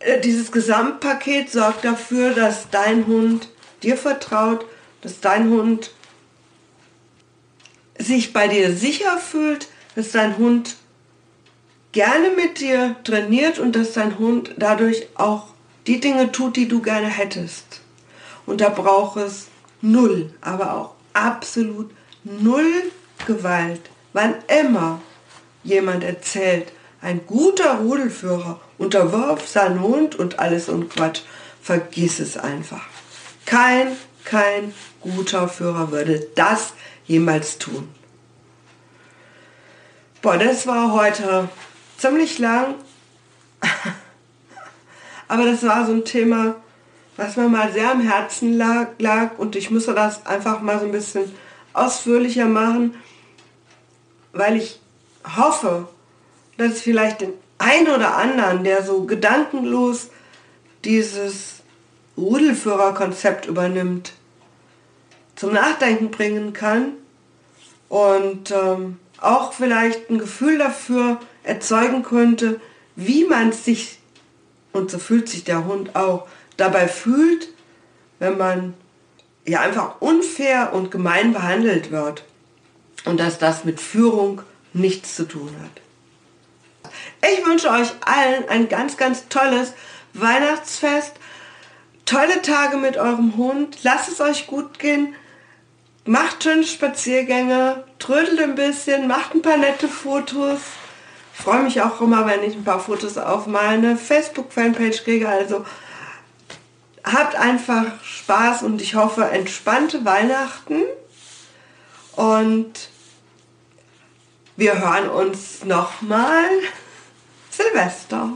äh, 0.01 0.21
dieses 0.21 0.51
Gesamtpaket 0.53 1.51
sorgt 1.51 1.85
dafür, 1.85 2.35
dass 2.35 2.71
dein 2.71 3.07
Hund 3.07 3.49
dir 3.83 3.97
vertraut, 3.97 4.65
dass 5.03 5.21
dein 5.21 5.51
Hund 5.51 5.93
sich 7.99 8.33
bei 8.33 8.49
dir 8.49 8.75
sicher 8.75 9.19
fühlt, 9.19 9.69
dass 9.95 10.13
dein 10.13 10.37
Hund 10.39 10.77
gerne 11.93 12.31
mit 12.31 12.61
dir 12.61 12.97
trainiert 13.05 13.59
und 13.59 13.75
dass 13.75 13.93
dein 13.93 14.19
Hund 14.19 14.55
dadurch 14.59 15.07
auch 15.15 15.49
die 15.87 16.01
Dinge 16.01 16.33
tut, 16.33 16.57
die 16.57 16.69
du 16.69 16.83
gerne 16.83 17.07
hättest. 17.07 17.81
Und 18.45 18.61
da 18.61 18.69
braucht 18.69 19.17
es 19.17 19.49
null, 19.81 20.35
aber 20.41 20.75
auch 20.75 20.95
absolut 21.15 21.91
null 22.25 22.71
Gewalt. 23.27 23.81
Wann 24.13 24.35
immer 24.49 25.01
jemand 25.67 26.05
erzählt, 26.05 26.73
ein 27.03 27.27
guter 27.27 27.81
Rudelführer 27.81 28.61
unterwirft 28.79 29.49
seinen 29.49 29.81
Hund 29.81 30.17
und 30.17 30.39
alles 30.39 30.69
und 30.69 30.89
Quatsch. 30.89 31.23
Vergiss 31.63 32.21
es 32.21 32.37
einfach. 32.37 32.83
Kein, 33.45 33.97
kein 34.25 34.73
guter 35.01 35.49
Führer 35.49 35.91
würde 35.91 36.27
das 36.35 36.73
jemals 37.07 37.59
tun. 37.59 37.89
Boah, 40.23 40.39
das 40.39 40.67
war 40.67 40.93
heute 40.93 41.49
ziemlich 41.99 42.39
lang. 42.39 42.75
Aber 45.29 45.45
das 45.45 45.63
war 45.65 45.87
so 45.87 45.93
ein 45.93 46.05
Thema, 46.05 46.57
was 47.17 47.37
mir 47.37 47.49
mal 47.49 47.73
sehr 47.73 47.91
am 47.91 48.01
Herzen 48.01 48.57
lag, 48.57 48.89
lag 48.99 49.39
und 49.39 49.57
ich 49.57 49.71
musste 49.71 49.95
das 49.95 50.27
einfach 50.27 50.61
mal 50.61 50.79
so 50.79 50.87
ein 50.87 50.93
bisschen 50.93 51.33
ausführlicher 51.73 52.47
machen, 52.47 52.95
weil 54.33 54.57
ich 54.57 54.81
hoffe, 55.37 55.89
dass 56.59 56.73
es 56.73 56.83
vielleicht 56.83 57.21
den 57.21 57.33
einen 57.59 57.89
oder 57.89 58.17
anderen, 58.17 58.65
der 58.65 58.85
so 58.85 59.05
gedankenlos 59.05 60.11
dieses 60.85 61.63
Rudelführerkonzept 62.17 63.47
übernimmt, 63.47 64.13
zum 65.35 65.53
Nachdenken 65.53 66.11
bringen 66.11 66.53
kann 66.53 66.93
und 67.89 68.51
ähm, 68.51 68.99
auch 69.21 69.53
vielleicht 69.53 70.11
ein 70.11 70.19
Gefühl 70.19 70.59
dafür 70.59 71.21
erzeugen 71.43 72.03
könnte, 72.03 72.61
wie 72.97 73.25
man 73.25 73.53
sich, 73.53 73.99
und 74.73 74.91
so 74.91 74.99
fühlt 74.99 75.29
sich 75.29 75.45
der 75.45 75.67
Hund 75.67 75.95
auch, 75.95 76.27
dabei 76.57 76.89
fühlt, 76.89 77.49
wenn 78.19 78.39
man 78.39 78.75
ja 79.47 79.61
einfach 79.61 80.01
unfair 80.01 80.73
und 80.73 80.91
gemein 80.91 81.33
behandelt 81.33 81.91
wird. 81.91 82.25
Und 83.05 83.21
dass 83.21 83.39
das 83.39 83.65
mit 83.65 83.81
Führung 83.81 84.43
nichts 84.77 85.17
zu 85.17 85.27
tun 85.27 85.55
hat. 85.63 85.83
Ich 87.33 87.45
wünsche 87.47 87.71
euch 87.71 87.91
allen 88.05 88.49
ein 88.49 88.69
ganz, 88.69 88.97
ganz 88.97 89.29
tolles 89.29 89.73
Weihnachtsfest. 90.13 91.15
Tolle 92.05 92.41
Tage 92.43 92.77
mit 92.77 92.97
eurem 92.97 93.37
Hund. 93.37 93.83
Lasst 93.83 94.09
es 94.09 94.21
euch 94.21 94.47
gut 94.47 94.79
gehen. 94.79 95.15
Macht 96.05 96.45
schöne 96.45 96.65
Spaziergänge. 96.65 97.85
Trödelt 97.99 98.41
ein 98.41 98.55
bisschen. 98.55 99.09
Macht 99.09 99.35
ein 99.35 99.43
paar 99.43 99.57
nette 99.57 99.89
Fotos. 99.89 100.61
Freue 101.33 101.63
mich 101.63 101.83
auch 101.83 102.01
immer, 102.01 102.27
wenn 102.27 102.43
ich 102.43 102.55
ein 102.55 102.65
paar 102.65 102.81
Fotos 102.81 103.19
auf 103.19 103.47
meine 103.47 103.97
Facebook-Fanpage 103.97 105.05
kriege. 105.05 105.29
Also 105.29 105.67
habt 107.05 107.35
einfach 107.35 108.03
Spaß 108.03 108.63
und 108.63 108.81
ich 108.81 108.95
hoffe 108.95 109.25
entspannte 109.25 110.05
Weihnachten. 110.05 110.83
Und 112.15 112.89
wir 114.57 114.81
hören 114.81 115.09
uns 115.11 115.65
nochmal 115.65 116.49
Silvester. 117.51 118.33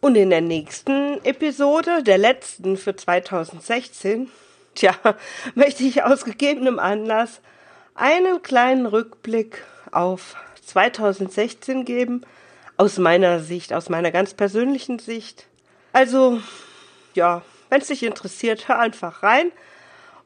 Und 0.00 0.16
in 0.16 0.30
der 0.30 0.40
nächsten 0.40 1.24
Episode, 1.24 2.02
der 2.02 2.18
letzten 2.18 2.76
für 2.76 2.94
2016, 2.94 4.30
tja, 4.74 4.94
möchte 5.54 5.82
ich 5.82 6.04
aus 6.04 6.24
gegebenem 6.24 6.78
Anlass 6.78 7.40
einen 7.94 8.42
kleinen 8.42 8.86
Rückblick 8.86 9.64
auf 9.90 10.36
2016 10.64 11.84
geben, 11.84 12.22
aus 12.76 12.98
meiner 12.98 13.40
Sicht, 13.40 13.72
aus 13.72 13.88
meiner 13.88 14.10
ganz 14.10 14.34
persönlichen 14.34 14.98
Sicht. 14.98 15.46
Also, 15.92 16.40
ja, 17.14 17.42
Wenn 17.70 17.80
es 17.80 17.88
dich 17.88 18.02
interessiert, 18.02 18.68
hör 18.68 18.78
einfach 18.78 19.22
rein. 19.22 19.50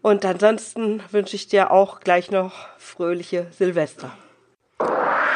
Und 0.02 0.24
ansonsten 0.24 1.02
wünsche 1.10 1.36
ich 1.36 1.48
dir 1.48 1.70
auch 1.70 2.00
gleich 2.00 2.30
noch 2.30 2.68
fröhliche 2.78 3.46
Silvester. 3.56 4.12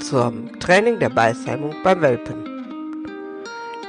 zum 0.00 0.58
Training 0.60 0.98
der 0.98 1.10
Beißheimung 1.10 1.74
beim 1.82 2.00
Welpen. 2.00 2.44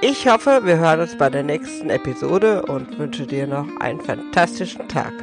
Ich 0.02 0.28
hoffe, 0.28 0.62
wir 0.63 0.78
hören 0.78 1.02
uns 1.02 1.17
bei 1.17 1.30
der 1.30 1.43
nächsten 1.43 1.89
Episode 1.89 2.62
und 2.63 2.97
wünsche 2.97 3.28
dir 3.28 3.47
noch 3.47 3.67
einen 3.80 3.99
fantastischen 3.99 4.88
Tag. 4.88 5.13